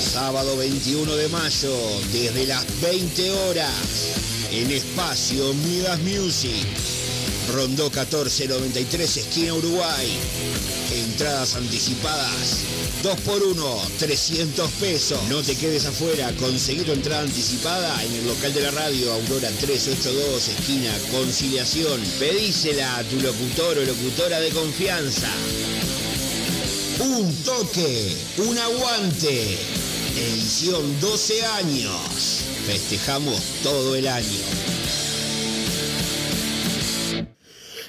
Sábado 0.00 0.56
21 0.56 1.16
de 1.16 1.28
mayo, 1.28 1.74
desde 2.12 2.46
las 2.46 2.64
20 2.80 3.30
horas, 3.30 3.70
en 4.50 4.70
espacio 4.70 5.54
Midas 5.54 5.98
Music. 6.00 6.66
Rondó 7.52 7.84
1493, 7.84 9.16
esquina 9.18 9.54
Uruguay. 9.54 10.08
Entradas 10.92 11.54
anticipadas. 11.54 12.60
2 13.02 13.20
por 13.20 13.42
1 13.42 13.82
300 13.98 14.70
pesos. 14.72 15.18
No 15.28 15.42
te 15.42 15.54
quedes 15.54 15.84
afuera. 15.84 16.32
Conseguí 16.38 16.82
tu 16.82 16.92
entrada 16.92 17.22
anticipada 17.22 18.02
en 18.02 18.14
el 18.14 18.26
local 18.26 18.54
de 18.54 18.60
la 18.62 18.70
radio 18.70 19.12
Aurora 19.12 19.50
382, 19.60 20.48
esquina 20.48 20.92
Conciliación. 21.10 22.00
Pedísela 22.18 22.96
a 22.96 23.04
tu 23.04 23.20
locutor 23.20 23.78
o 23.78 23.84
locutora 23.84 24.40
de 24.40 24.50
confianza. 24.50 25.28
Un 27.00 27.34
toque, 27.44 28.16
un 28.38 28.56
aguante. 28.56 29.83
Edición 30.16 31.00
12 31.00 31.44
años. 31.44 32.44
Festejamos 32.66 33.42
todo 33.64 33.96
el 33.96 34.06
año. 34.06 34.38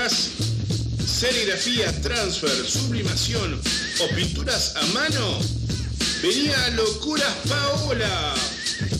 ¿Necesitas 0.00 0.30
serigrafía, 1.06 2.00
transfer, 2.00 2.66
sublimación 2.66 3.60
o 4.00 4.14
pinturas 4.14 4.74
a 4.76 4.86
mano? 4.94 5.38
Venía 6.22 6.64
a 6.64 6.70
Locuras 6.70 7.34
Paola. 7.46 8.34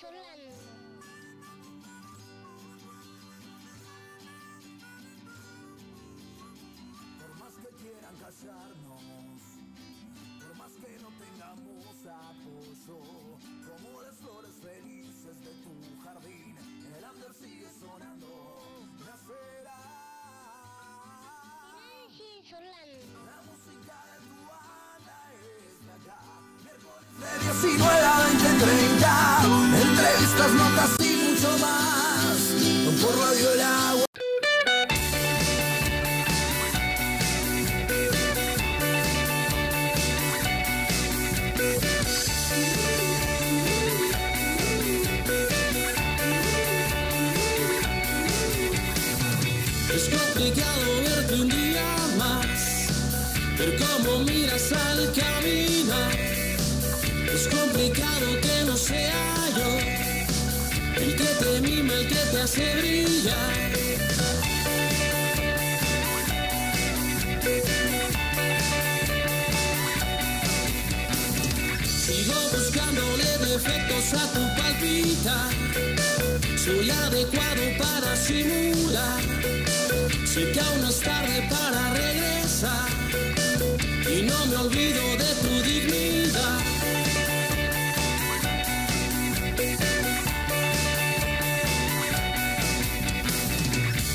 Por 0.00 0.10
más 7.40 7.54
que 7.54 7.68
quieran 7.82 8.14
apoyarnos, 8.14 9.42
por 10.38 10.54
más 10.56 10.72
que 10.74 10.98
no 11.02 11.10
tengamos 11.18 11.96
apoyo, 12.06 12.98
como 13.66 14.02
las 14.02 14.16
flores 14.18 14.54
felices 14.62 15.36
de 15.40 15.52
tu 15.64 15.74
jardín, 16.04 16.56
el 16.96 17.04
under 17.04 17.34
sigue 17.34 17.68
sonando, 17.80 18.86
nacerá. 19.00 19.82
La 23.26 23.38
música 23.42 23.96
de 24.06 24.18
tu 24.28 24.36
banda 24.46 25.18
está 25.34 25.94
acá, 25.96 26.20
miércoles 26.62 27.10
de 27.18 27.30
19 27.44 27.98
a 27.98 28.16
20, 28.26 28.46
30, 28.64 29.57
entrevistas, 30.48 30.54
notas 30.54 30.90
mucho 31.00 31.58
más, 31.58 33.02
por 33.02 33.18
Radio 33.18 33.52
El 33.52 33.60
Agua. 33.60 34.04
Es 49.94 50.08
complicado 50.08 51.00
verte 51.02 51.34
un 51.34 51.48
día 51.48 51.96
más, 52.16 52.88
ver 53.58 53.76
cómo 53.76 54.20
miras 54.20 54.72
al 54.72 55.12
caminar. 55.12 56.16
Es 57.34 57.46
complicado 57.48 58.40
que 58.40 58.64
no 58.66 58.76
sea 58.76 59.37
el 61.00 61.14
que 61.16 61.24
te 61.24 61.60
mima, 61.60 61.94
el 61.94 62.08
que 62.08 62.14
te 62.14 62.40
hace 62.40 62.74
brillar. 62.76 63.70
Sigo 72.04 72.34
buscándole 72.52 73.30
defectos 73.46 74.12
a 74.14 74.32
tu 74.34 74.42
palpita. 74.60 75.48
Soy 76.56 76.90
adecuado 76.90 77.62
para 77.78 78.16
simular. 78.16 79.20
Sé 80.26 80.52
que 80.52 80.60
aún 80.60 80.84
es 80.88 81.00
tarde 81.00 81.48
para 81.50 81.92
regresar. 81.94 82.88
Y 84.10 84.22
no 84.22 84.46
me 84.46 84.56
olvido 84.56 85.02
de 85.16 85.30
tu 85.42 85.62
dignidad. 85.62 86.07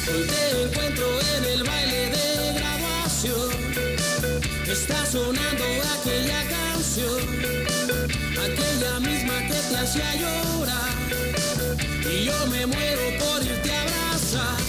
Hoy 0.06 0.28
te 0.28 0.64
encuentro 0.64 1.06
en 1.36 1.46
el 1.46 1.64
baile 1.64 2.10
de 2.10 2.54
graduación. 2.60 3.50
Está 4.68 5.06
sonando 5.06 5.64
aquella 5.98 6.44
canción, 6.50 7.22
aquella 8.32 9.00
misma 9.00 9.40
que 9.48 9.60
te 9.70 9.76
hacía 9.78 10.16
llorar. 10.16 10.94
Y 12.12 12.26
yo 12.26 12.48
me 12.48 12.66
muero 12.66 13.02
por 13.20 13.46
irte 13.46 13.72
a 13.72 13.82
abrazar. 13.82 14.63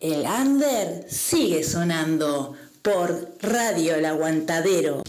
El 0.00 0.24
Under 0.24 1.04
sigue 1.06 1.64
sonando 1.64 2.56
por 2.80 3.36
Radio 3.42 3.96
El 3.96 4.06
Aguantadero. 4.06 5.02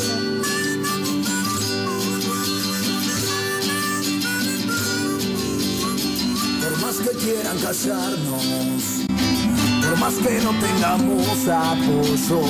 Por 6.63 6.80
más 6.80 6.95
que 6.95 7.11
quieran 7.23 7.59
casarnos 7.59 9.03
más 9.95 10.15
que 10.15 10.40
no 10.41 10.52
tengamos 10.60 11.48
apoyo, 11.48 12.41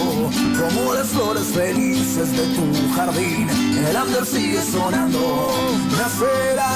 como 0.57 0.93
las 0.93 1.07
flores 1.07 1.47
felices 1.47 2.31
de 2.31 2.45
tu 2.55 2.93
jardín, 2.95 3.49
el 3.49 3.95
under 3.95 4.25
sigue 4.25 4.61
sonando, 4.61 5.51
nacerá. 5.97 6.69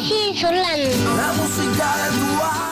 Sigue 0.00 0.40
sonando. 0.40 1.16
La 1.16 1.32
música 1.34 1.96
de 1.96 2.10
tu 2.18 2.42
alma. 2.42 2.71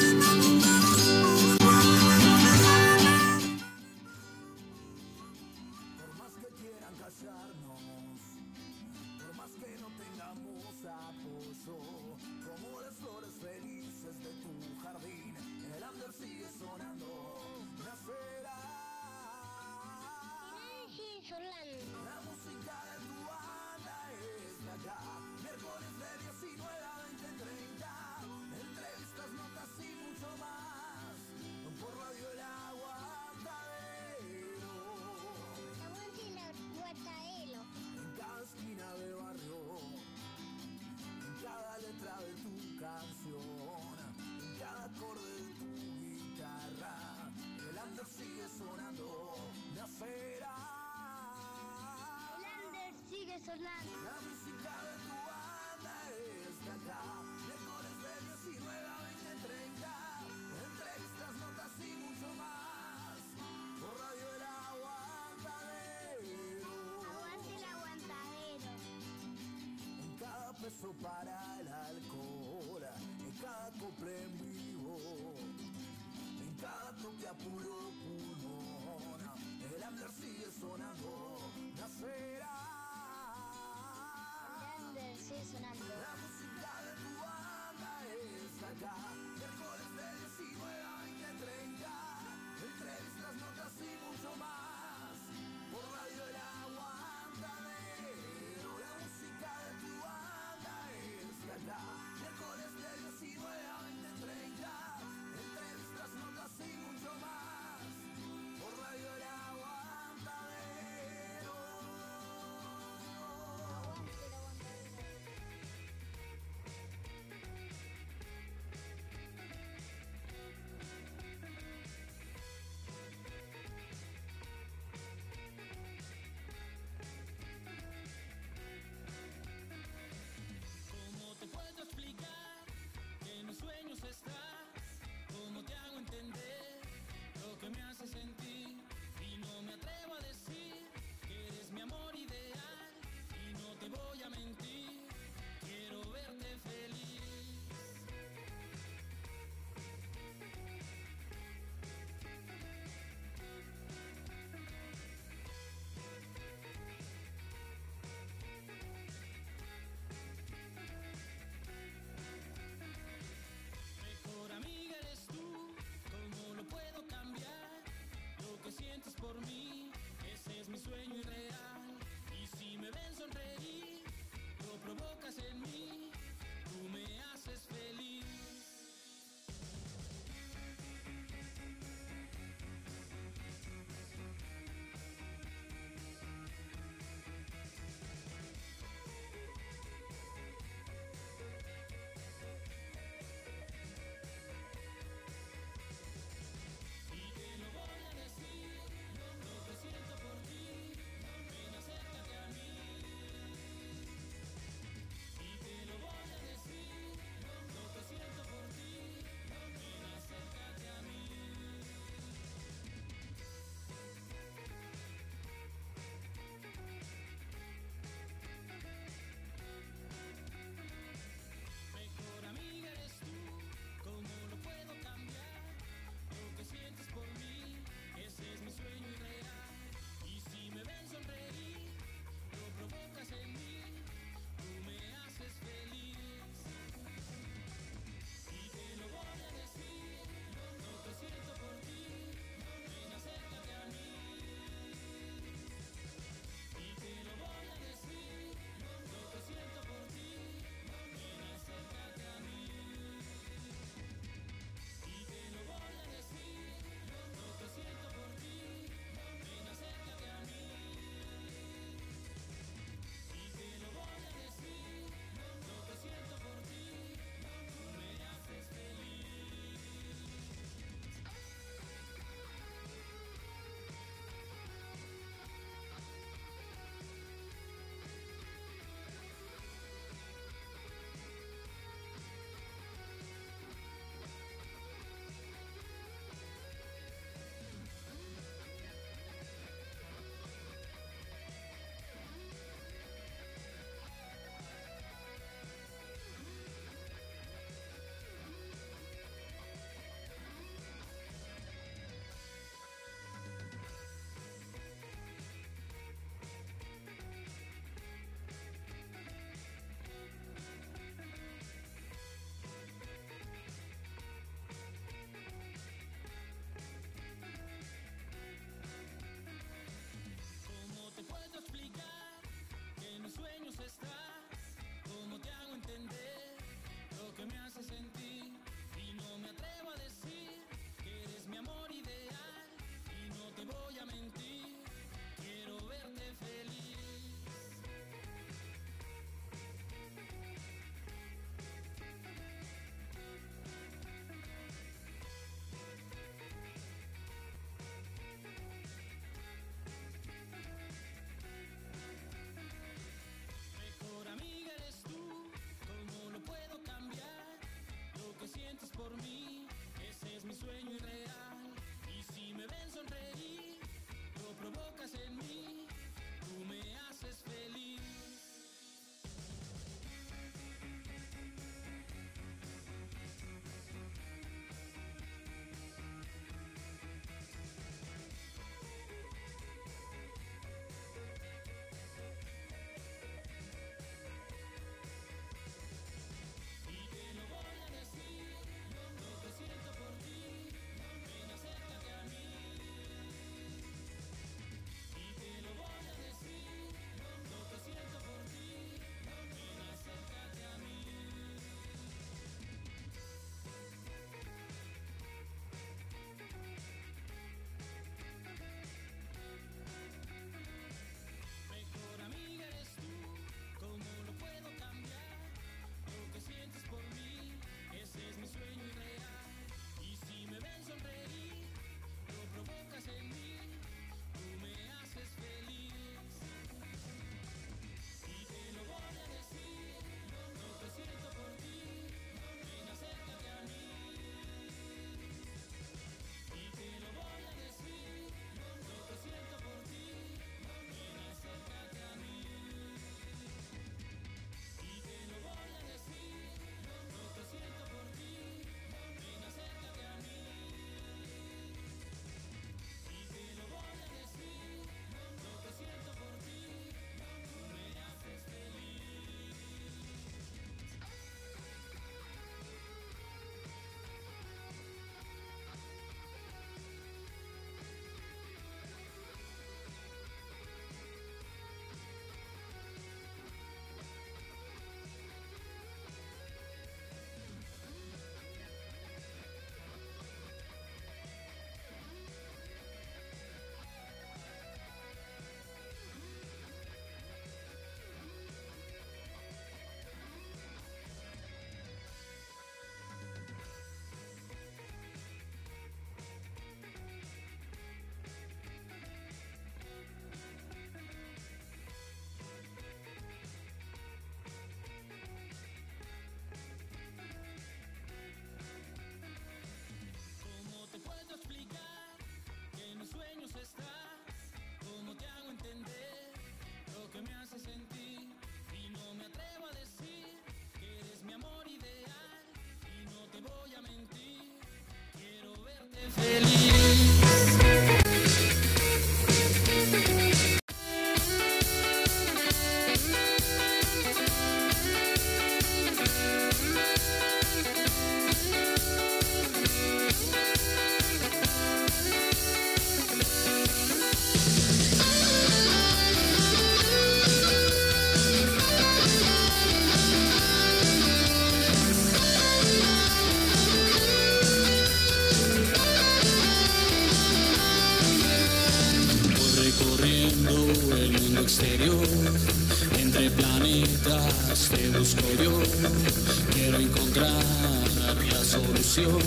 encontrar 567.11 568.23
la 568.31 568.43
solución 568.43 569.19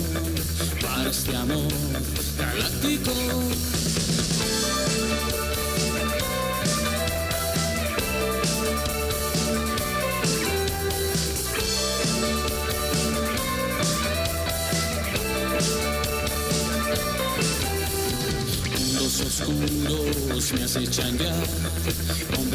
para 0.81 1.11
este 1.11 1.37
amor 1.37 1.69
galáctico. 2.39 3.13
Mundos 18.73 19.21
oscuros 19.21 20.53
me 20.55 20.65
acechan 20.65 21.19
ya 21.19 21.35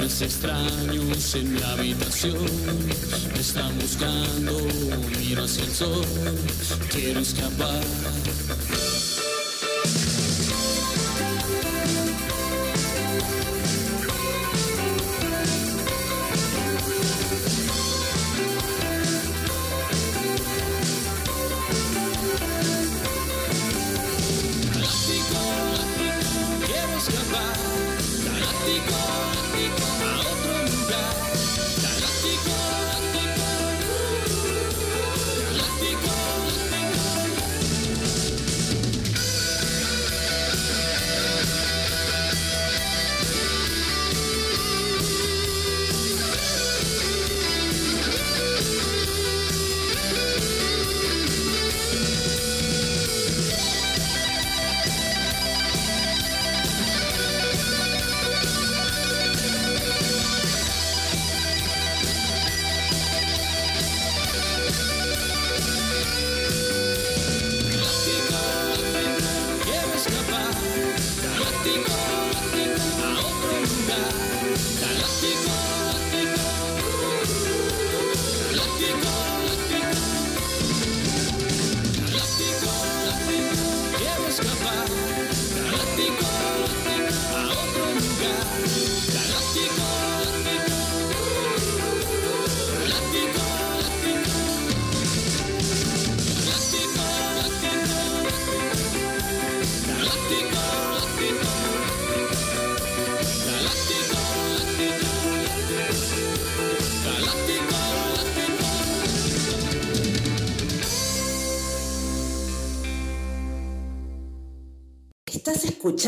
Extraños 0.02 1.36
en 1.36 1.54
mi 1.54 1.62
habitación 1.62 2.46
están 3.38 3.78
buscando, 3.80 4.58
miro 5.20 5.44
hacia 5.44 5.66
el 5.66 5.72
sol, 5.72 6.06
quiero 6.90 7.20
escapar. 7.20 7.84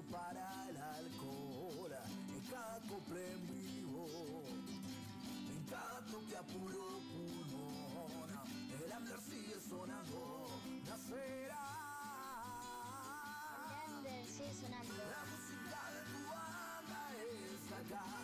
para 0.00 0.70
el 0.70 0.76
alcohol. 0.76 1.92
En 2.28 2.40
cada 2.50 2.80
cumple 2.88 3.32
en 3.32 3.46
vivo 3.46 4.42
que 6.28 6.36
apuro 6.36 7.00
pulmón. 7.10 8.30
El 8.84 8.92
hambre 8.92 9.14
sigue 9.28 9.60
sonando 9.60 10.60
nacerá. 10.86 11.68
El 13.68 13.94
hambre 13.94 14.26
sigue 14.26 14.54
sonando. 14.54 14.94
La 14.94 15.24
música 15.30 15.80
de 15.92 16.00
tu 16.12 16.20
banda 16.30 17.00
es 17.16 17.70
la 17.70 18.21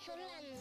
venezolano. 0.00 0.60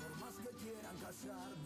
Por 0.00 0.20
más 0.20 0.34
que 0.36 0.50
quieran 0.58 0.96
casarme 0.98 1.65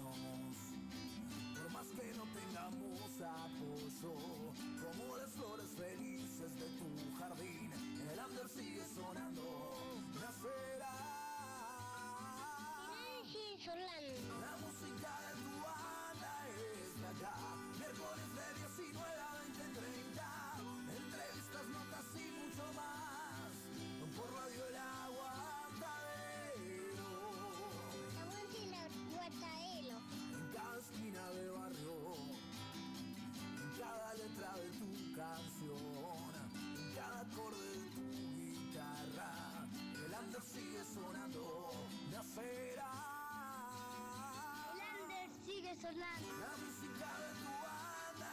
La 45.80 45.88
música 45.88 47.08
de 47.16 47.32
tu 47.40 47.48
banda 47.64 48.32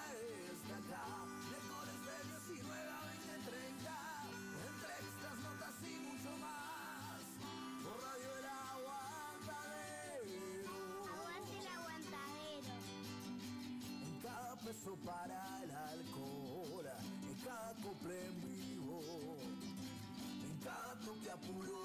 está 0.51 0.75
acá. 0.83 1.07
Mejores 1.47 1.95
premios 2.03 2.43
y 2.51 2.59
nueva 2.61 2.95
2030. 3.07 3.87
Entrevistas, 4.67 5.35
notas 5.47 5.77
y 5.79 5.95
mucho 6.03 6.31
más. 6.43 7.23
Por 7.83 7.95
Radio 8.03 8.31
El 8.37 8.47
Aguantadero. 8.67 9.95
Aguante 11.07 11.55
el 11.57 11.67
aguantadero. 11.67 12.75
En 14.03 14.19
cada 14.19 14.53
peso 14.57 14.91
para 15.05 15.39
el 15.63 15.71
alcohol. 15.71 16.85
En 17.23 17.35
cada 17.45 17.71
cumple 17.75 18.25
en 18.27 18.35
vivo. 18.41 18.99
En 20.43 20.53
cada 20.65 20.99
toque 20.99 21.31
apuro 21.31 21.76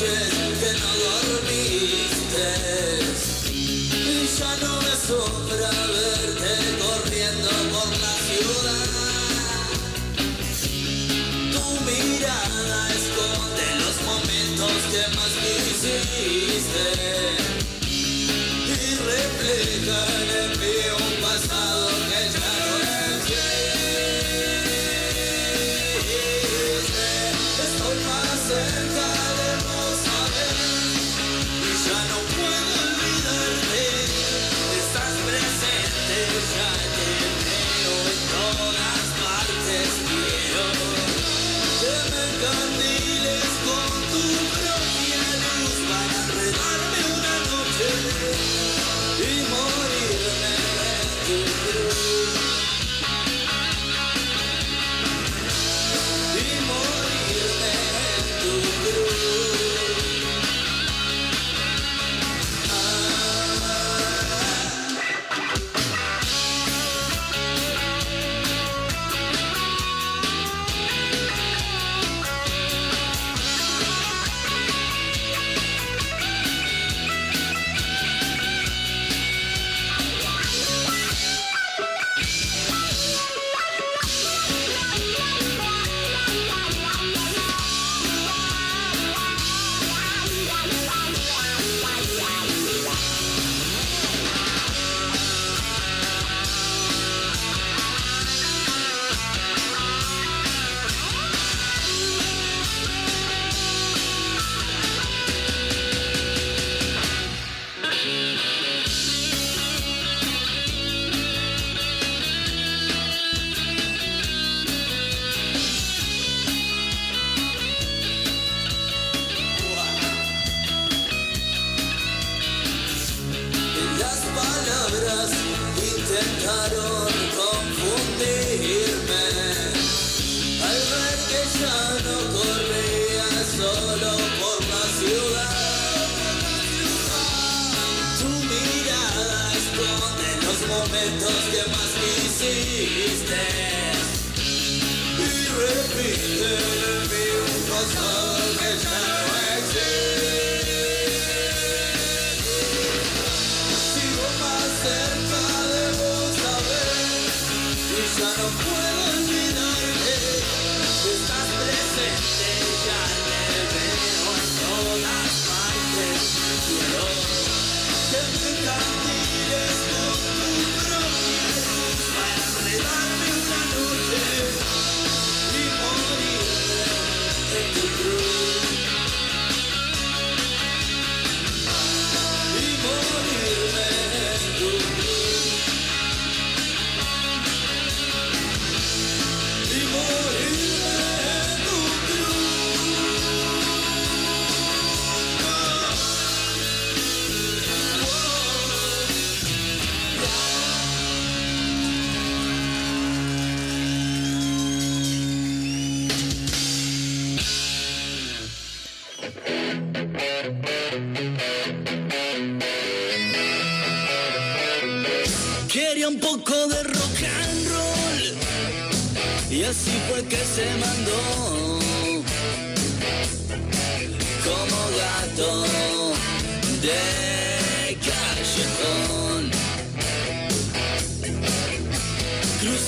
noches 0.00 0.58
que 0.60 0.72
no 0.78 0.90
dormiste 1.32 2.46
y 3.50 4.26
ya 4.26 4.56
no 4.62 4.72
me 4.80 4.94
sobra. 4.94 5.47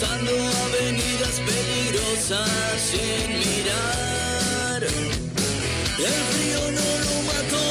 Cruzando 0.01 0.32
avenidas 0.32 1.36
peligrosas 1.40 2.81
sin 2.81 3.39
mirar. 3.39 4.82
El 4.82 6.18
frío 6.32 6.62
no 6.72 6.89
lo 7.05 7.14
mató, 7.28 7.68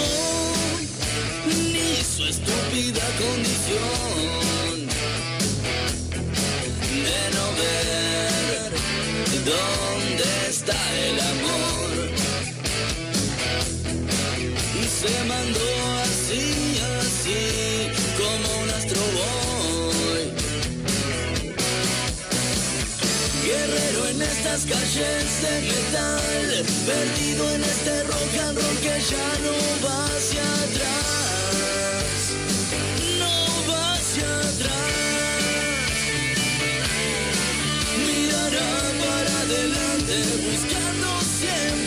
ni 1.47 1.95
su 2.03 2.23
estúpida 2.25 3.01
condición 3.17 4.77
de 7.03 7.21
no 7.33 7.45
ver 7.57 8.69
Estas 24.51 24.65
calles 24.65 25.41
de 25.43 25.61
metal, 25.61 26.65
perdido 26.87 27.51
en 27.51 27.63
este 27.63 28.03
rock 28.03 28.35
and 28.47 28.57
roll 28.57 28.77
que 28.77 28.99
ya 28.99 29.29
no 29.45 29.53
va 29.87 30.05
hacia 30.05 30.41
atrás, 30.65 32.17
no 33.19 33.35
va 33.71 33.93
hacia 33.93 34.39
atrás. 34.39 34.73
Mirará 38.07 38.71
para 39.05 39.33
adelante 39.41 40.15
buscando 40.49 41.07
siempre 41.21 41.78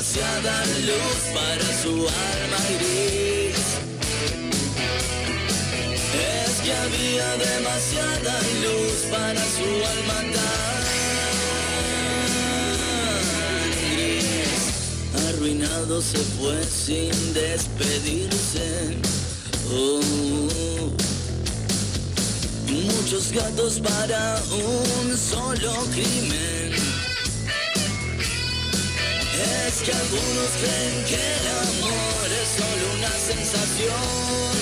demasiada 0.00 0.64
luz 0.86 1.20
para 1.34 1.68
su 1.82 1.90
alma 1.90 2.60
gris. 2.78 3.60
Es 6.14 6.52
que 6.62 6.72
había 6.72 7.36
demasiada 7.36 8.40
luz 8.62 8.96
para 9.10 9.40
su 9.44 9.68
alma 9.94 10.18
tan 10.32 10.80
gris. 13.92 14.62
Arruinado 15.28 16.00
se 16.00 16.18
fue 16.38 16.64
sin 16.64 17.12
despedirse. 17.34 18.68
Oh. 19.70 20.00
Muchos 22.70 23.32
gatos 23.32 23.80
para 23.80 24.40
un 24.50 25.18
solo 25.18 25.72
crimen. 25.92 26.59
Es 29.40 29.82
que 29.82 29.92
algunos 29.92 30.50
creen 30.60 31.04
que 31.06 31.14
el 31.14 31.46
amor 31.48 32.28
es 32.42 32.48
solo 32.58 32.84
una 32.98 33.12
sensación. 33.18 34.60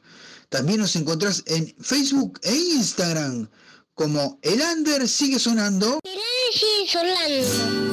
También 0.50 0.80
nos 0.80 0.96
encontrás 0.96 1.44
en 1.46 1.76
Facebook 1.80 2.40
e 2.44 2.56
Instagram 2.56 3.50
como 3.94 4.40
El 4.42 4.62
Under 4.62 5.08
sigue 5.08 5.38
sonando. 5.40 6.00
sigue 6.52 6.90
sonando. 6.90 7.91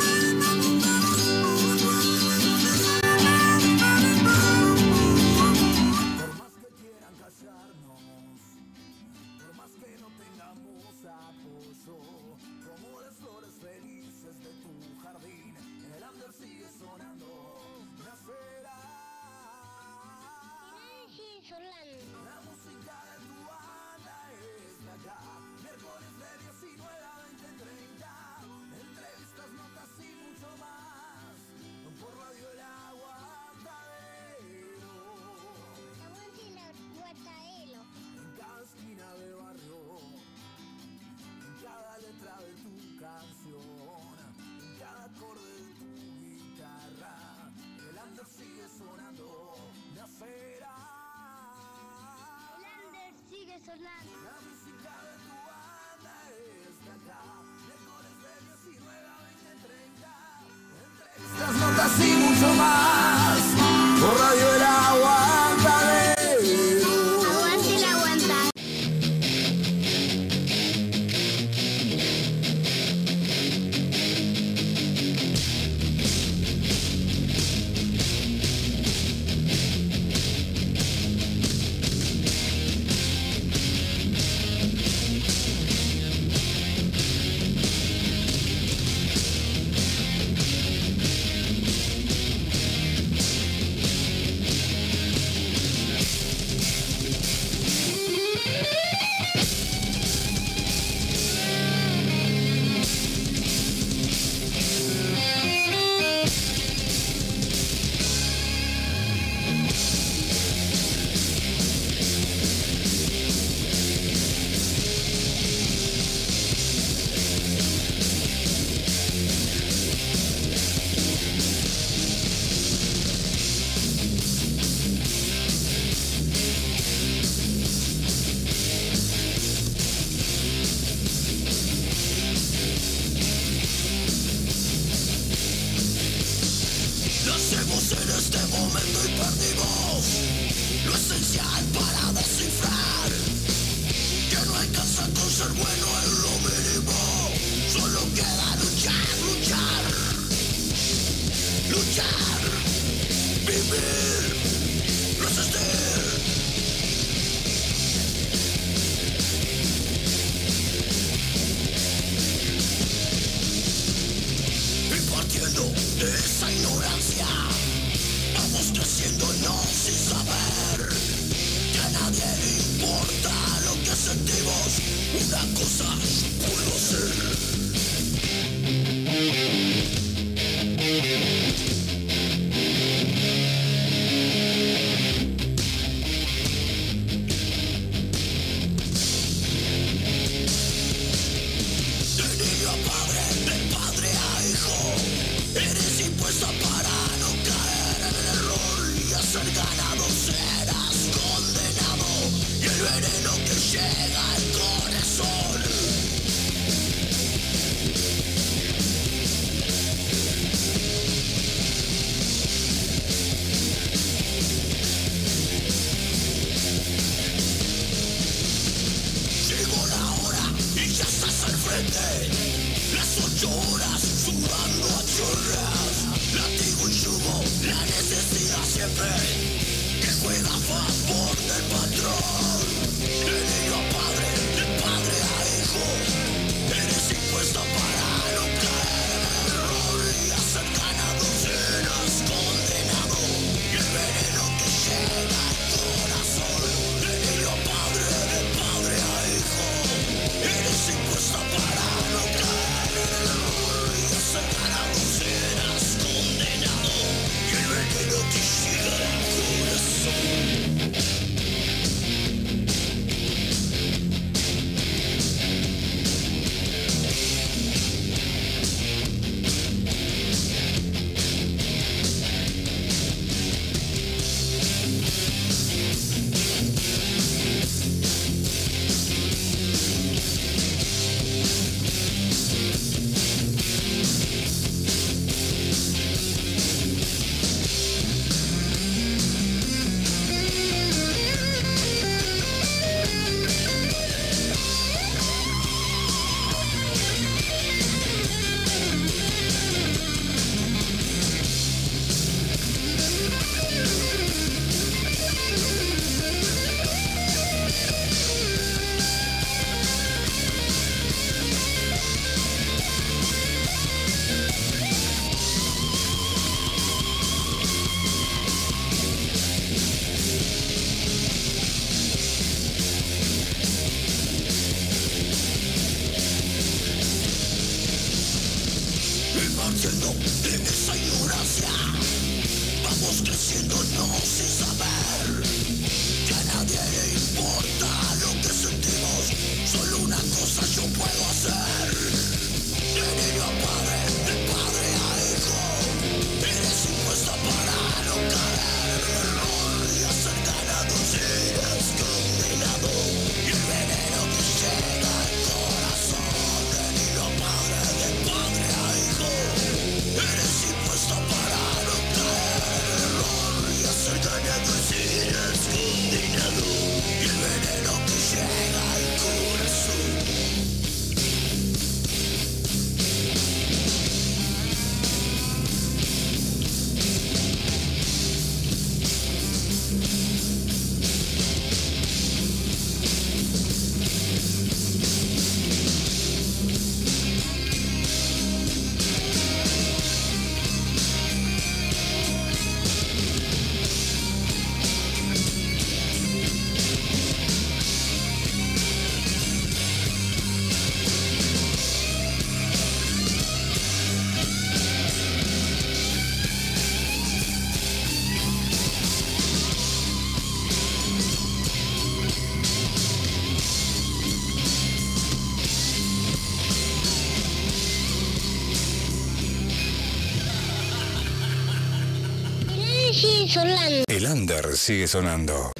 Under 424.38 424.76
sigue 424.76 425.08
sonando. 425.08 425.77